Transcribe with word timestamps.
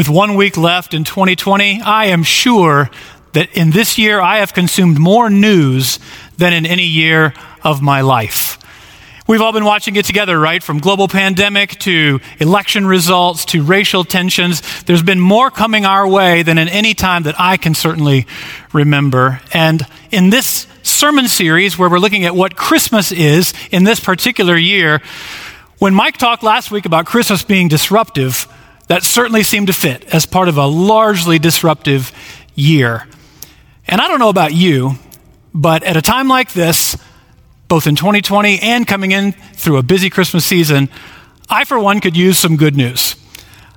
With 0.00 0.08
one 0.08 0.34
week 0.34 0.56
left 0.56 0.94
in 0.94 1.04
2020, 1.04 1.82
I 1.82 2.06
am 2.06 2.22
sure 2.22 2.88
that 3.34 3.54
in 3.54 3.70
this 3.70 3.98
year 3.98 4.18
I 4.18 4.38
have 4.38 4.54
consumed 4.54 4.98
more 4.98 5.28
news 5.28 5.98
than 6.38 6.54
in 6.54 6.64
any 6.64 6.86
year 6.86 7.34
of 7.62 7.82
my 7.82 8.00
life. 8.00 8.58
We've 9.26 9.42
all 9.42 9.52
been 9.52 9.66
watching 9.66 9.96
it 9.96 10.06
together, 10.06 10.40
right? 10.40 10.62
From 10.62 10.78
global 10.78 11.06
pandemic 11.06 11.78
to 11.80 12.20
election 12.38 12.86
results 12.86 13.44
to 13.52 13.62
racial 13.62 14.02
tensions. 14.04 14.62
There's 14.84 15.02
been 15.02 15.20
more 15.20 15.50
coming 15.50 15.84
our 15.84 16.08
way 16.08 16.44
than 16.44 16.56
in 16.56 16.68
any 16.68 16.94
time 16.94 17.24
that 17.24 17.38
I 17.38 17.58
can 17.58 17.74
certainly 17.74 18.26
remember. 18.72 19.42
And 19.52 19.86
in 20.10 20.30
this 20.30 20.66
sermon 20.82 21.28
series 21.28 21.76
where 21.76 21.90
we're 21.90 21.98
looking 21.98 22.24
at 22.24 22.34
what 22.34 22.56
Christmas 22.56 23.12
is 23.12 23.52
in 23.70 23.84
this 23.84 24.00
particular 24.00 24.56
year, 24.56 25.02
when 25.78 25.92
Mike 25.94 26.16
talked 26.16 26.42
last 26.42 26.70
week 26.70 26.86
about 26.86 27.04
Christmas 27.04 27.42
being 27.42 27.68
disruptive, 27.68 28.46
that 28.90 29.04
certainly 29.04 29.44
seemed 29.44 29.68
to 29.68 29.72
fit 29.72 30.02
as 30.12 30.26
part 30.26 30.48
of 30.48 30.56
a 30.56 30.66
largely 30.66 31.38
disruptive 31.38 32.10
year. 32.56 33.06
And 33.86 34.00
I 34.00 34.08
don't 34.08 34.18
know 34.18 34.30
about 34.30 34.52
you, 34.52 34.96
but 35.54 35.84
at 35.84 35.96
a 35.96 36.02
time 36.02 36.26
like 36.26 36.54
this, 36.54 36.96
both 37.68 37.86
in 37.86 37.94
2020 37.94 38.58
and 38.58 38.84
coming 38.84 39.12
in 39.12 39.30
through 39.30 39.76
a 39.76 39.84
busy 39.84 40.10
Christmas 40.10 40.44
season, 40.44 40.88
I, 41.48 41.64
for 41.64 41.78
one, 41.78 42.00
could 42.00 42.16
use 42.16 42.36
some 42.36 42.56
good 42.56 42.74
news. 42.74 43.14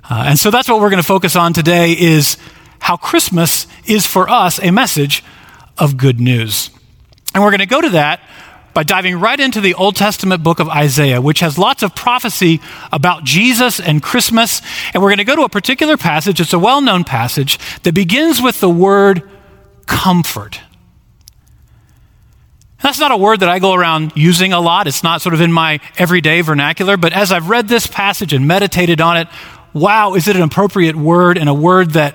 Uh, 0.02 0.24
and 0.26 0.36
so 0.36 0.50
that's 0.50 0.68
what 0.68 0.80
we're 0.80 0.90
going 0.90 1.00
to 1.00 1.06
focus 1.06 1.36
on 1.36 1.52
today 1.52 1.92
is 1.92 2.36
how 2.80 2.96
Christmas 2.96 3.68
is 3.86 4.08
for 4.08 4.28
us 4.28 4.58
a 4.58 4.72
message 4.72 5.22
of 5.78 5.96
good 5.96 6.18
news. 6.18 6.70
And 7.32 7.40
we're 7.44 7.50
going 7.50 7.60
to 7.60 7.66
go 7.66 7.80
to 7.80 7.90
that 7.90 8.20
by 8.74 8.82
diving 8.82 9.18
right 9.18 9.38
into 9.38 9.60
the 9.60 9.74
Old 9.74 9.96
Testament 9.96 10.42
book 10.42 10.60
of 10.60 10.68
Isaiah, 10.68 11.20
which 11.20 11.40
has 11.40 11.56
lots 11.56 11.82
of 11.82 11.94
prophecy 11.94 12.60
about 12.92 13.24
Jesus 13.24 13.80
and 13.80 14.02
Christmas. 14.02 14.60
And 14.92 15.02
we're 15.02 15.10
going 15.10 15.18
to 15.18 15.24
go 15.24 15.36
to 15.36 15.42
a 15.42 15.48
particular 15.48 15.96
passage. 15.96 16.40
It's 16.40 16.52
a 16.52 16.58
well 16.58 16.80
known 16.80 17.04
passage 17.04 17.58
that 17.82 17.94
begins 17.94 18.42
with 18.42 18.60
the 18.60 18.68
word 18.68 19.22
comfort. 19.86 20.60
That's 22.82 22.98
not 22.98 23.12
a 23.12 23.16
word 23.16 23.40
that 23.40 23.48
I 23.48 23.60
go 23.60 23.72
around 23.72 24.12
using 24.14 24.52
a 24.52 24.60
lot. 24.60 24.86
It's 24.86 25.02
not 25.02 25.22
sort 25.22 25.34
of 25.34 25.40
in 25.40 25.50
my 25.50 25.80
everyday 25.96 26.42
vernacular. 26.42 26.98
But 26.98 27.14
as 27.14 27.32
I've 27.32 27.48
read 27.48 27.66
this 27.66 27.86
passage 27.86 28.34
and 28.34 28.46
meditated 28.46 29.00
on 29.00 29.16
it, 29.16 29.28
wow, 29.72 30.14
is 30.14 30.28
it 30.28 30.36
an 30.36 30.42
appropriate 30.42 30.94
word 30.94 31.38
and 31.38 31.48
a 31.48 31.54
word 31.54 31.92
that 31.92 32.14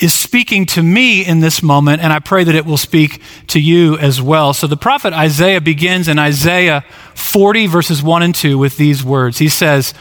is 0.00 0.12
speaking 0.12 0.66
to 0.66 0.82
me 0.82 1.24
in 1.24 1.40
this 1.40 1.62
moment, 1.62 2.02
and 2.02 2.12
I 2.12 2.18
pray 2.18 2.44
that 2.44 2.54
it 2.54 2.66
will 2.66 2.76
speak 2.76 3.20
to 3.48 3.60
you 3.60 3.96
as 3.98 4.20
well. 4.20 4.52
So 4.52 4.66
the 4.66 4.76
prophet 4.76 5.12
Isaiah 5.12 5.60
begins 5.60 6.08
in 6.08 6.18
Isaiah 6.18 6.84
40, 7.14 7.66
verses 7.66 8.02
1 8.02 8.22
and 8.22 8.34
2, 8.34 8.58
with 8.58 8.76
these 8.76 9.04
words. 9.04 9.38
He 9.38 9.48
says, 9.48 9.94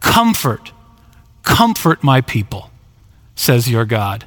Comfort, 0.00 0.72
comfort 1.42 2.02
my 2.02 2.20
people, 2.20 2.70
says 3.34 3.70
your 3.70 3.84
God. 3.84 4.26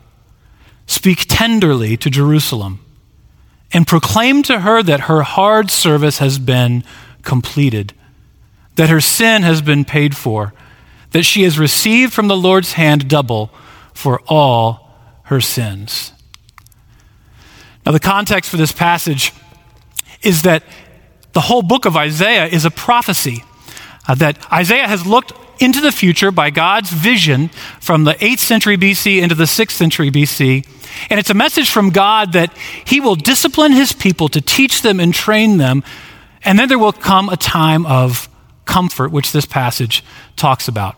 Speak 0.85 1.25
tenderly 1.27 1.97
to 1.97 2.09
Jerusalem, 2.09 2.79
and 3.71 3.87
proclaim 3.87 4.43
to 4.43 4.59
her 4.59 4.83
that 4.83 5.01
her 5.01 5.23
hard 5.23 5.71
service 5.71 6.19
has 6.19 6.37
been 6.37 6.83
completed, 7.23 7.93
that 8.75 8.89
her 8.89 9.01
sin 9.01 9.43
has 9.43 9.61
been 9.61 9.85
paid 9.85 10.15
for, 10.15 10.53
that 11.11 11.23
she 11.23 11.43
has 11.43 11.57
received 11.57 12.13
from 12.13 12.27
the 12.27 12.37
Lord's 12.37 12.73
hand 12.73 13.07
double 13.07 13.51
for 13.93 14.21
all 14.27 14.82
her 15.23 15.41
sins. 15.41 16.11
Now, 17.85 17.91
the 17.91 17.99
context 17.99 18.49
for 18.49 18.57
this 18.57 18.71
passage 18.71 19.33
is 20.21 20.43
that 20.43 20.63
the 21.33 21.41
whole 21.41 21.61
book 21.61 21.85
of 21.85 21.97
Isaiah 21.97 22.45
is 22.45 22.65
a 22.65 22.71
prophecy. 22.71 23.43
Uh, 24.07 24.15
that 24.15 24.51
Isaiah 24.51 24.87
has 24.87 25.05
looked 25.05 25.33
into 25.59 25.79
the 25.79 25.91
future 25.91 26.31
by 26.31 26.49
God's 26.49 26.89
vision 26.89 27.49
from 27.79 28.03
the 28.03 28.13
8th 28.13 28.39
century 28.39 28.77
BC 28.77 29.21
into 29.21 29.35
the 29.35 29.45
6th 29.45 29.71
century 29.71 30.11
BC. 30.11 30.67
And 31.09 31.19
it's 31.19 31.29
a 31.29 31.35
message 31.35 31.71
from 31.71 31.89
God 31.89 32.33
that 32.33 32.55
he 32.85 32.99
will 32.99 33.15
discipline 33.15 33.71
his 33.71 33.93
people 33.93 34.29
to 34.29 34.41
teach 34.41 34.81
them 34.81 34.99
and 34.99 35.13
train 35.13 35.57
them. 35.57 35.83
And 36.43 36.59
then 36.59 36.67
there 36.67 36.79
will 36.79 36.91
come 36.91 37.29
a 37.29 37.37
time 37.37 37.85
of 37.85 38.29
comfort, 38.65 39.11
which 39.11 39.31
this 39.31 39.45
passage 39.45 40.03
talks 40.35 40.67
about. 40.67 40.97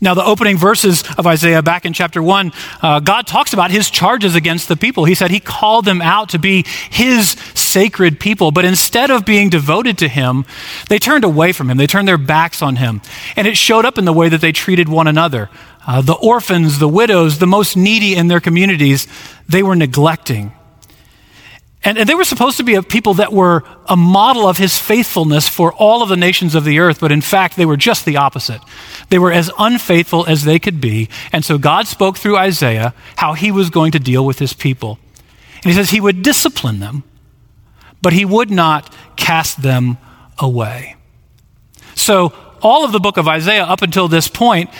Now, 0.00 0.14
the 0.14 0.24
opening 0.24 0.58
verses 0.58 1.02
of 1.16 1.26
Isaiah 1.26 1.62
back 1.62 1.86
in 1.86 1.92
chapter 1.92 2.22
1, 2.22 2.52
uh, 2.82 3.00
God 3.00 3.26
talks 3.26 3.52
about 3.52 3.70
his 3.70 3.88
charges 3.88 4.34
against 4.34 4.68
the 4.68 4.76
people. 4.76 5.04
He 5.04 5.14
said 5.14 5.30
he 5.30 5.40
called 5.40 5.84
them 5.84 6.02
out 6.02 6.30
to 6.30 6.38
be 6.38 6.64
his 6.90 7.30
sacred 7.54 8.20
people, 8.20 8.50
but 8.50 8.64
instead 8.64 9.10
of 9.10 9.24
being 9.24 9.48
devoted 9.48 9.98
to 9.98 10.08
him, 10.08 10.44
they 10.88 10.98
turned 10.98 11.24
away 11.24 11.52
from 11.52 11.70
him. 11.70 11.78
They 11.78 11.86
turned 11.86 12.06
their 12.06 12.18
backs 12.18 12.60
on 12.60 12.76
him. 12.76 13.00
And 13.36 13.46
it 13.46 13.56
showed 13.56 13.84
up 13.84 13.96
in 13.96 14.04
the 14.04 14.12
way 14.12 14.28
that 14.28 14.40
they 14.40 14.52
treated 14.52 14.88
one 14.88 15.06
another. 15.06 15.48
Uh, 15.86 16.00
the 16.02 16.14
orphans, 16.14 16.78
the 16.78 16.88
widows, 16.88 17.38
the 17.38 17.46
most 17.46 17.76
needy 17.76 18.14
in 18.14 18.28
their 18.28 18.40
communities, 18.40 19.06
they 19.48 19.62
were 19.62 19.76
neglecting. 19.76 20.52
And, 21.84 21.98
and, 21.98 22.08
they 22.08 22.14
were 22.14 22.24
supposed 22.24 22.56
to 22.56 22.64
be 22.64 22.74
a 22.74 22.82
people 22.82 23.14
that 23.14 23.32
were 23.32 23.62
a 23.86 23.96
model 23.96 24.48
of 24.48 24.56
his 24.56 24.78
faithfulness 24.78 25.48
for 25.48 25.72
all 25.74 26.02
of 26.02 26.08
the 26.08 26.16
nations 26.16 26.54
of 26.54 26.64
the 26.64 26.80
earth, 26.80 27.00
but 27.00 27.12
in 27.12 27.20
fact, 27.20 27.56
they 27.56 27.66
were 27.66 27.76
just 27.76 28.04
the 28.04 28.16
opposite. 28.16 28.60
They 29.08 29.18
were 29.18 29.30
as 29.30 29.50
unfaithful 29.58 30.26
as 30.26 30.44
they 30.44 30.58
could 30.58 30.80
be. 30.80 31.08
And 31.32 31.44
so 31.44 31.58
God 31.58 31.86
spoke 31.86 32.16
through 32.16 32.36
Isaiah 32.36 32.94
how 33.16 33.34
he 33.34 33.52
was 33.52 33.70
going 33.70 33.92
to 33.92 34.00
deal 34.00 34.24
with 34.24 34.38
his 34.38 34.52
people. 34.52 34.98
And 35.56 35.66
he 35.66 35.72
says 35.74 35.90
he 35.90 36.00
would 36.00 36.22
discipline 36.22 36.80
them, 36.80 37.04
but 38.02 38.12
he 38.12 38.24
would 38.24 38.50
not 38.50 38.92
cast 39.16 39.62
them 39.62 39.98
away. 40.38 40.96
So, 41.94 42.32
all 42.62 42.84
of 42.84 42.92
the 42.92 43.00
book 43.00 43.16
of 43.16 43.28
Isaiah 43.28 43.64
up 43.64 43.82
until 43.82 44.08
this 44.08 44.28
point 44.28 44.70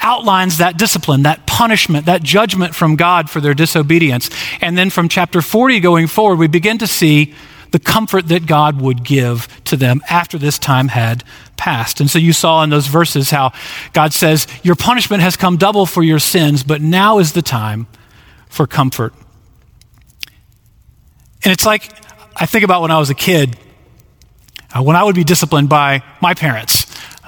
outlines 0.00 0.58
that 0.58 0.76
discipline, 0.76 1.22
that 1.22 1.46
punishment, 1.46 2.06
that 2.06 2.22
judgment 2.22 2.74
from 2.74 2.96
God 2.96 3.30
for 3.30 3.40
their 3.40 3.54
disobedience. 3.54 4.30
And 4.60 4.76
then 4.76 4.90
from 4.90 5.08
chapter 5.08 5.42
40 5.42 5.80
going 5.80 6.06
forward, 6.06 6.38
we 6.38 6.48
begin 6.48 6.78
to 6.78 6.86
see 6.86 7.34
the 7.70 7.78
comfort 7.80 8.28
that 8.28 8.46
God 8.46 8.80
would 8.80 9.02
give 9.02 9.48
to 9.64 9.76
them 9.76 10.00
after 10.08 10.38
this 10.38 10.60
time 10.60 10.88
had 10.88 11.24
passed. 11.56 12.00
And 12.00 12.08
so 12.08 12.20
you 12.20 12.32
saw 12.32 12.62
in 12.62 12.70
those 12.70 12.86
verses 12.86 13.30
how 13.30 13.52
God 13.92 14.12
says, 14.12 14.46
Your 14.62 14.76
punishment 14.76 15.22
has 15.22 15.36
come 15.36 15.56
double 15.56 15.84
for 15.84 16.02
your 16.02 16.20
sins, 16.20 16.62
but 16.62 16.80
now 16.80 17.18
is 17.18 17.32
the 17.32 17.42
time 17.42 17.88
for 18.48 18.68
comfort. 18.68 19.12
And 21.42 21.52
it's 21.52 21.66
like, 21.66 21.92
I 22.36 22.46
think 22.46 22.64
about 22.64 22.80
when 22.80 22.92
I 22.92 22.98
was 22.98 23.10
a 23.10 23.14
kid, 23.14 23.56
uh, 24.72 24.82
when 24.82 24.94
I 24.94 25.02
would 25.02 25.16
be 25.16 25.24
disciplined 25.24 25.68
by 25.68 26.02
my 26.20 26.34
parents. 26.34 26.83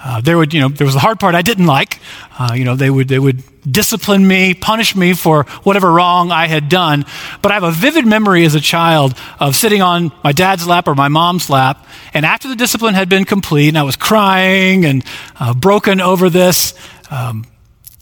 Uh, 0.09 0.21
there 0.21 0.39
would, 0.39 0.55
you 0.55 0.61
know, 0.61 0.69
there 0.69 0.85
was 0.85 0.95
the 0.95 1.01
hard 1.01 1.19
part 1.19 1.35
I 1.35 1.43
didn't 1.43 1.67
like. 1.67 1.99
Uh, 2.39 2.55
you 2.55 2.65
know, 2.65 2.77
they 2.77 2.89
would, 2.89 3.09
they 3.09 3.19
would 3.19 3.43
discipline 3.69 4.25
me, 4.27 4.55
punish 4.55 4.95
me 4.95 5.15
for 5.15 5.43
whatever 5.65 5.91
wrong 5.91 6.31
I 6.31 6.47
had 6.47 6.69
done. 6.69 7.05
But 7.43 7.51
I 7.51 7.55
have 7.55 7.65
a 7.65 7.73
vivid 7.73 8.07
memory 8.07 8.45
as 8.45 8.55
a 8.55 8.61
child 8.61 9.19
of 9.41 9.57
sitting 9.57 9.83
on 9.83 10.13
my 10.23 10.31
dad's 10.31 10.65
lap 10.65 10.87
or 10.87 10.95
my 10.95 11.09
mom's 11.09 11.51
lap. 11.51 11.85
And 12.15 12.25
after 12.25 12.47
the 12.47 12.55
discipline 12.55 12.95
had 12.95 13.09
been 13.09 13.25
complete 13.25 13.67
and 13.67 13.77
I 13.77 13.83
was 13.83 13.97
crying 13.97 14.85
and 14.85 15.05
uh, 15.41 15.55
broken 15.55 16.01
over 16.01 16.31
this, 16.31 16.75
um, 17.11 17.45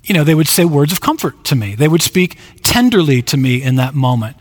you 0.04 0.12
know, 0.12 0.25
they 0.25 0.34
would 0.34 0.48
say 0.48 0.66
words 0.66 0.92
of 0.92 1.00
comfort 1.00 1.42
to 1.44 1.54
me. 1.54 1.75
They 1.75 1.88
would 1.88 2.03
speak 2.03 2.36
tenderly 2.60 3.22
to 3.22 3.38
me 3.38 3.62
in 3.62 3.76
that 3.76 3.94
moment. 3.94 4.36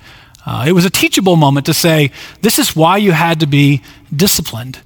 Uh, 0.46 0.66
it 0.68 0.74
was 0.74 0.84
a 0.84 0.90
teachable 0.90 1.38
moment 1.38 1.68
to 1.68 1.74
say, 1.74 2.12
this 2.42 2.60
is 2.60 2.76
why 2.76 2.98
you 2.98 3.14
had 3.14 3.40
to 3.40 3.48
be 3.48 3.82
disciplined 4.14 4.82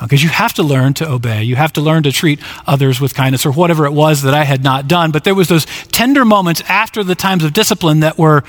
because 0.00 0.22
you 0.22 0.28
have 0.28 0.52
to 0.54 0.62
learn 0.62 0.94
to 0.94 1.08
obey. 1.08 1.42
You 1.42 1.56
have 1.56 1.72
to 1.74 1.80
learn 1.80 2.02
to 2.02 2.12
treat 2.12 2.40
others 2.66 3.00
with 3.00 3.14
kindness 3.14 3.46
or 3.46 3.52
whatever 3.52 3.86
it 3.86 3.92
was 3.92 4.22
that 4.22 4.34
I 4.34 4.44
had 4.44 4.64
not 4.64 4.88
done. 4.88 5.10
But 5.10 5.24
there 5.24 5.34
was 5.34 5.48
those 5.48 5.66
tender 5.92 6.24
moments 6.24 6.62
after 6.68 7.04
the 7.04 7.14
times 7.14 7.44
of 7.44 7.52
discipline 7.52 8.00
that 8.00 8.18
were 8.18 8.42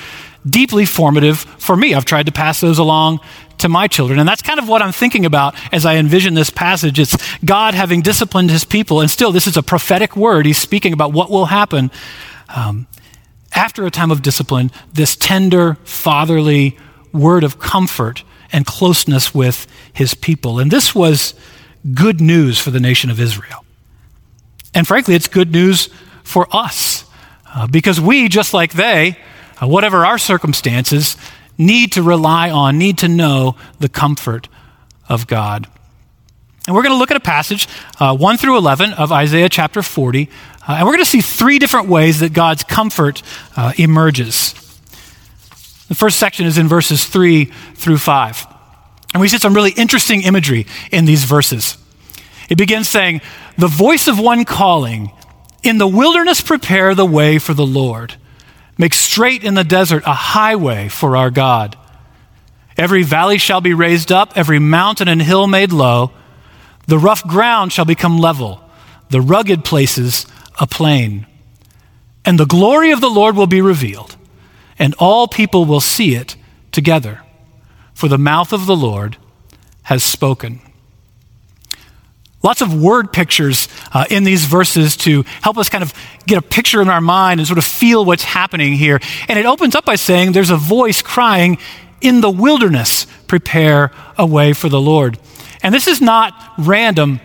deeply 0.48 0.86
formative 0.86 1.40
for 1.40 1.76
me. 1.76 1.94
I've 1.94 2.06
tried 2.06 2.26
to 2.28 2.32
pass 2.32 2.62
those 2.62 2.78
along 2.78 3.20
to 3.60 3.70
my 3.70 3.88
children. 3.88 4.20
And 4.20 4.28
that's 4.28 4.42
kind 4.42 4.60
of 4.60 4.68
what 4.68 4.82
I'm 4.82 4.92
thinking 4.92 5.26
about 5.26 5.56
as 5.72 5.86
I 5.86 5.96
envision 5.96 6.34
this 6.34 6.50
passage. 6.50 7.00
It's 7.00 7.16
God 7.42 7.74
having 7.74 8.02
disciplined 8.02 8.52
his 8.52 8.64
people. 8.64 9.00
And 9.02 9.10
still, 9.10 9.32
this 9.32 9.48
is 9.48 9.58
a 9.58 9.64
prophetic 9.64 10.16
word. 10.16 10.46
He's 10.46 10.58
speaking 10.58 10.94
about 10.94 11.14
what 11.14 11.30
will 11.30 11.46
happen 11.46 11.92
um, 12.54 12.88
after 13.54 13.86
a 13.86 13.92
time 13.92 14.12
of 14.12 14.22
discipline, 14.22 14.72
this 14.94 15.16
tender, 15.16 15.76
fatherly 15.84 16.78
word 17.14 17.44
of 17.44 17.60
comfort 17.60 18.24
and 18.52 18.66
closeness 18.66 19.34
with 19.34 19.68
his 19.94 20.14
people. 20.14 20.60
And 20.60 20.72
this 20.72 20.94
was 20.94 21.34
good 21.94 22.20
news 22.22 22.60
for 22.60 22.72
the 22.72 22.80
nation 22.80 23.10
of 23.10 23.20
Israel. 23.20 23.66
And 24.74 24.88
frankly, 24.88 25.16
it's 25.16 25.28
good 25.28 25.52
news 25.52 25.90
for 26.24 26.48
us 26.52 27.06
uh, 27.54 27.68
because 27.68 28.02
we, 28.02 28.28
just 28.28 28.54
like 28.54 28.74
they, 28.74 29.18
uh, 29.62 29.68
whatever 29.68 30.06
our 30.06 30.18
circumstances, 30.18 31.16
need 31.58 31.94
to 31.94 32.04
rely 32.04 32.50
on, 32.50 32.78
need 32.78 32.98
to 33.00 33.08
know 33.08 33.56
the 33.80 33.88
comfort 33.88 34.50
of 35.08 35.28
God. 35.28 35.68
And 36.68 36.76
we're 36.76 36.82
going 36.82 36.94
to 36.94 36.98
look 36.98 37.12
at 37.12 37.18
a 37.18 37.22
passage, 37.22 37.68
uh, 38.00 38.16
1 38.18 38.38
through 38.38 38.58
11 38.58 38.94
of 38.94 39.12
Isaiah 39.12 39.50
chapter 39.50 39.82
40, 39.82 40.30
uh, 40.68 40.74
and 40.74 40.86
we're 40.86 40.94
going 40.94 41.06
to 41.06 41.10
see 41.10 41.22
three 41.22 41.60
different 41.60 41.88
ways 41.88 42.20
that 42.22 42.34
God's 42.34 42.64
comfort 42.64 43.22
uh, 43.56 43.72
emerges. 43.78 44.56
The 45.88 45.96
first 45.96 46.20
section 46.20 46.46
is 46.46 46.58
in 46.58 46.68
verses 46.68 47.06
3 47.06 47.46
through 47.46 47.98
5. 47.98 48.48
And 49.14 49.22
we 49.22 49.28
see 49.28 49.38
some 49.38 49.54
really 49.54 49.72
interesting 49.72 50.24
imagery 50.24 50.66
in 50.92 51.06
these 51.06 51.24
verses. 51.24 51.78
It 52.50 52.58
begins 52.58 52.90
saying, 52.90 53.22
The 53.58 53.68
voice 53.68 54.08
of 54.08 54.20
one 54.20 54.46
calling 54.46 55.12
In 55.64 55.78
the 55.78 55.88
wilderness, 55.88 56.42
prepare 56.42 56.94
the 56.94 57.06
way 57.06 57.40
for 57.40 57.54
the 57.54 57.66
Lord. 57.66 58.16
Make 58.78 58.94
straight 58.94 59.44
in 59.44 59.54
the 59.54 59.64
desert 59.64 60.04
a 60.06 60.14
highway 60.14 60.90
for 60.90 61.16
our 61.16 61.32
God. 61.32 61.78
Every 62.78 63.04
valley 63.04 63.38
shall 63.38 63.62
be 63.62 63.74
raised 63.74 64.12
up, 64.12 64.34
every 64.36 64.60
mountain 64.60 65.08
and 65.08 65.22
hill 65.22 65.48
made 65.48 65.72
low. 65.72 66.12
The 66.88 67.00
rough 67.00 67.26
ground 67.26 67.72
shall 67.72 67.86
become 67.86 68.20
level, 68.20 68.62
the 69.10 69.22
rugged 69.22 69.64
places 69.64 70.26
a 70.60 70.68
plain. 70.68 71.26
And 72.26 72.40
the 72.40 72.46
glory 72.46 72.92
of 72.92 73.02
the 73.02 73.10
Lord 73.10 73.36
will 73.36 73.48
be 73.48 73.62
revealed, 73.62 74.16
and 74.78 74.94
all 75.00 75.28
people 75.28 75.66
will 75.66 75.82
see 75.82 76.16
it 76.16 76.36
together. 76.72 77.22
For 77.94 78.08
the 78.08 78.18
mouth 78.18 78.52
of 78.52 78.66
the 78.66 78.76
Lord 78.76 79.18
has 79.84 80.04
spoken. 80.04 80.60
Lots 82.44 82.62
of 82.62 82.80
word 82.80 83.12
pictures 83.12 83.68
uh, 83.92 84.06
in 84.10 84.24
these 84.24 84.46
verses 84.46 84.96
to 84.98 85.24
help 85.42 85.58
us 85.58 85.68
kind 85.68 85.84
of 85.84 85.92
get 86.28 86.38
a 86.38 86.44
picture 86.44 86.80
in 86.80 86.90
our 86.90 87.02
mind 87.02 87.40
and 87.40 87.48
sort 87.48 87.58
of 87.58 87.64
feel 87.64 88.06
what's 88.06 88.24
happening 88.24 88.74
here. 88.74 89.00
And 89.28 89.40
it 89.40 89.48
opens 89.48 89.74
up 89.74 89.84
by 89.84 89.96
saying 89.96 90.34
there's 90.34 90.52
a 90.52 90.58
voice 90.58 91.02
crying, 91.02 91.58
In 92.02 92.22
the 92.22 92.30
wilderness, 92.30 93.08
prepare 93.26 93.92
a 94.16 94.28
way 94.28 94.54
for 94.54 94.70
the 94.70 94.80
Lord. 94.80 95.18
And 95.64 95.74
this 95.74 95.88
is 95.88 96.02
not 96.02 96.34
random. 96.60 97.20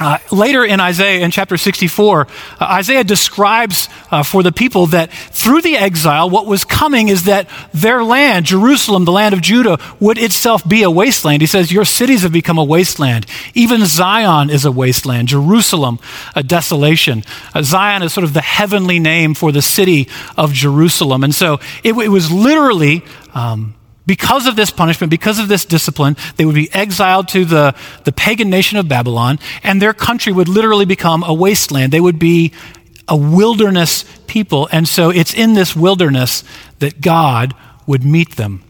Uh, 0.00 0.16
later 0.32 0.64
in 0.64 0.80
Isaiah, 0.80 1.22
in 1.22 1.30
chapter 1.30 1.58
64, 1.58 2.26
uh, 2.58 2.64
Isaiah 2.64 3.04
describes 3.04 3.90
uh, 4.10 4.22
for 4.22 4.42
the 4.42 4.50
people 4.50 4.86
that 4.86 5.12
through 5.12 5.60
the 5.60 5.76
exile, 5.76 6.30
what 6.30 6.46
was 6.46 6.64
coming 6.64 7.08
is 7.08 7.24
that 7.24 7.50
their 7.74 8.02
land, 8.02 8.46
Jerusalem, 8.46 9.04
the 9.04 9.12
land 9.12 9.34
of 9.34 9.42
Judah, 9.42 9.78
would 10.00 10.16
itself 10.16 10.66
be 10.66 10.84
a 10.84 10.90
wasteland. 10.90 11.42
He 11.42 11.46
says, 11.46 11.70
Your 11.70 11.84
cities 11.84 12.22
have 12.22 12.32
become 12.32 12.56
a 12.56 12.64
wasteland. 12.64 13.26
Even 13.52 13.84
Zion 13.84 14.48
is 14.48 14.64
a 14.64 14.72
wasteland, 14.72 15.28
Jerusalem, 15.28 15.98
a 16.34 16.42
desolation. 16.42 17.22
Uh, 17.54 17.62
Zion 17.62 18.02
is 18.02 18.14
sort 18.14 18.24
of 18.24 18.32
the 18.32 18.40
heavenly 18.40 19.00
name 19.00 19.34
for 19.34 19.52
the 19.52 19.62
city 19.62 20.08
of 20.34 20.54
Jerusalem. 20.54 21.24
And 21.24 21.34
so 21.34 21.60
it, 21.84 21.92
it 21.92 22.08
was 22.08 22.32
literally. 22.32 23.04
Um, 23.34 23.74
because 24.06 24.46
of 24.46 24.56
this 24.56 24.70
punishment, 24.70 25.10
because 25.10 25.38
of 25.38 25.48
this 25.48 25.64
discipline, 25.64 26.16
they 26.36 26.44
would 26.44 26.54
be 26.54 26.72
exiled 26.72 27.28
to 27.28 27.44
the, 27.44 27.74
the 28.04 28.12
pagan 28.12 28.50
nation 28.50 28.78
of 28.78 28.88
Babylon, 28.88 29.38
and 29.62 29.80
their 29.80 29.92
country 29.92 30.32
would 30.32 30.48
literally 30.48 30.86
become 30.86 31.22
a 31.22 31.34
wasteland. 31.34 31.92
They 31.92 32.00
would 32.00 32.18
be 32.18 32.52
a 33.06 33.16
wilderness 33.16 34.04
people. 34.26 34.68
And 34.72 34.88
so 34.88 35.10
it's 35.10 35.34
in 35.34 35.54
this 35.54 35.76
wilderness 35.76 36.44
that 36.78 37.00
God 37.00 37.54
would 37.86 38.04
meet 38.04 38.36
them. 38.36 38.62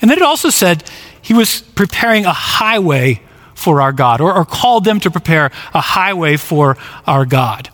And 0.00 0.10
then 0.10 0.18
it 0.18 0.24
also 0.24 0.50
said 0.50 0.82
he 1.20 1.34
was 1.34 1.60
preparing 1.60 2.24
a 2.24 2.32
highway 2.32 3.22
for 3.54 3.80
our 3.80 3.92
God, 3.92 4.20
or, 4.20 4.34
or 4.34 4.44
called 4.44 4.84
them 4.84 4.98
to 5.00 5.10
prepare 5.10 5.52
a 5.72 5.80
highway 5.80 6.36
for 6.36 6.76
our 7.06 7.24
God, 7.24 7.68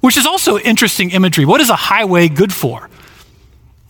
which 0.00 0.16
is 0.16 0.24
also 0.24 0.56
interesting 0.58 1.10
imagery. 1.10 1.44
What 1.44 1.60
is 1.60 1.68
a 1.68 1.74
highway 1.74 2.28
good 2.28 2.52
for? 2.52 2.88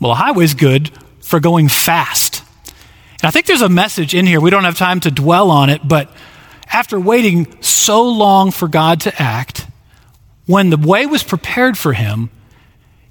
Well, 0.01 0.13
a 0.13 0.15
highway 0.15 0.45
is 0.45 0.55
good 0.55 0.91
for 1.33 1.41
going 1.41 1.67
fast. 1.67 2.45
And 2.67 3.25
I 3.25 3.31
think 3.31 3.47
there's 3.47 3.63
a 3.63 3.69
message 3.71 4.15
in 4.15 4.27
here. 4.27 4.39
We 4.39 4.51
don't 4.51 4.65
have 4.65 4.77
time 4.77 5.01
to 5.01 5.11
dwell 5.11 5.51
on 5.51 5.71
it, 5.71 5.81
but 5.83 6.15
after 6.71 7.01
waiting 7.01 7.63
so 7.63 8.07
long 8.07 8.51
for 8.51 8.69
God 8.69 9.01
to 9.01 9.23
act, 9.23 9.67
when 10.45 10.69
the 10.69 10.77
way 10.77 11.07
was 11.07 11.23
prepared 11.23 11.79
for 11.79 11.95
him, 11.95 12.29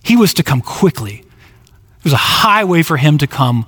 he 0.03 0.18
was 0.18 0.35
to 0.35 0.44
come 0.44 0.62
quickly. 0.62 1.23
It 1.97 2.03
was 2.03 2.13
a 2.13 2.18
highway 2.18 2.83
for 2.83 2.95
him 2.95 3.18
to 3.18 3.25
come 3.25 3.65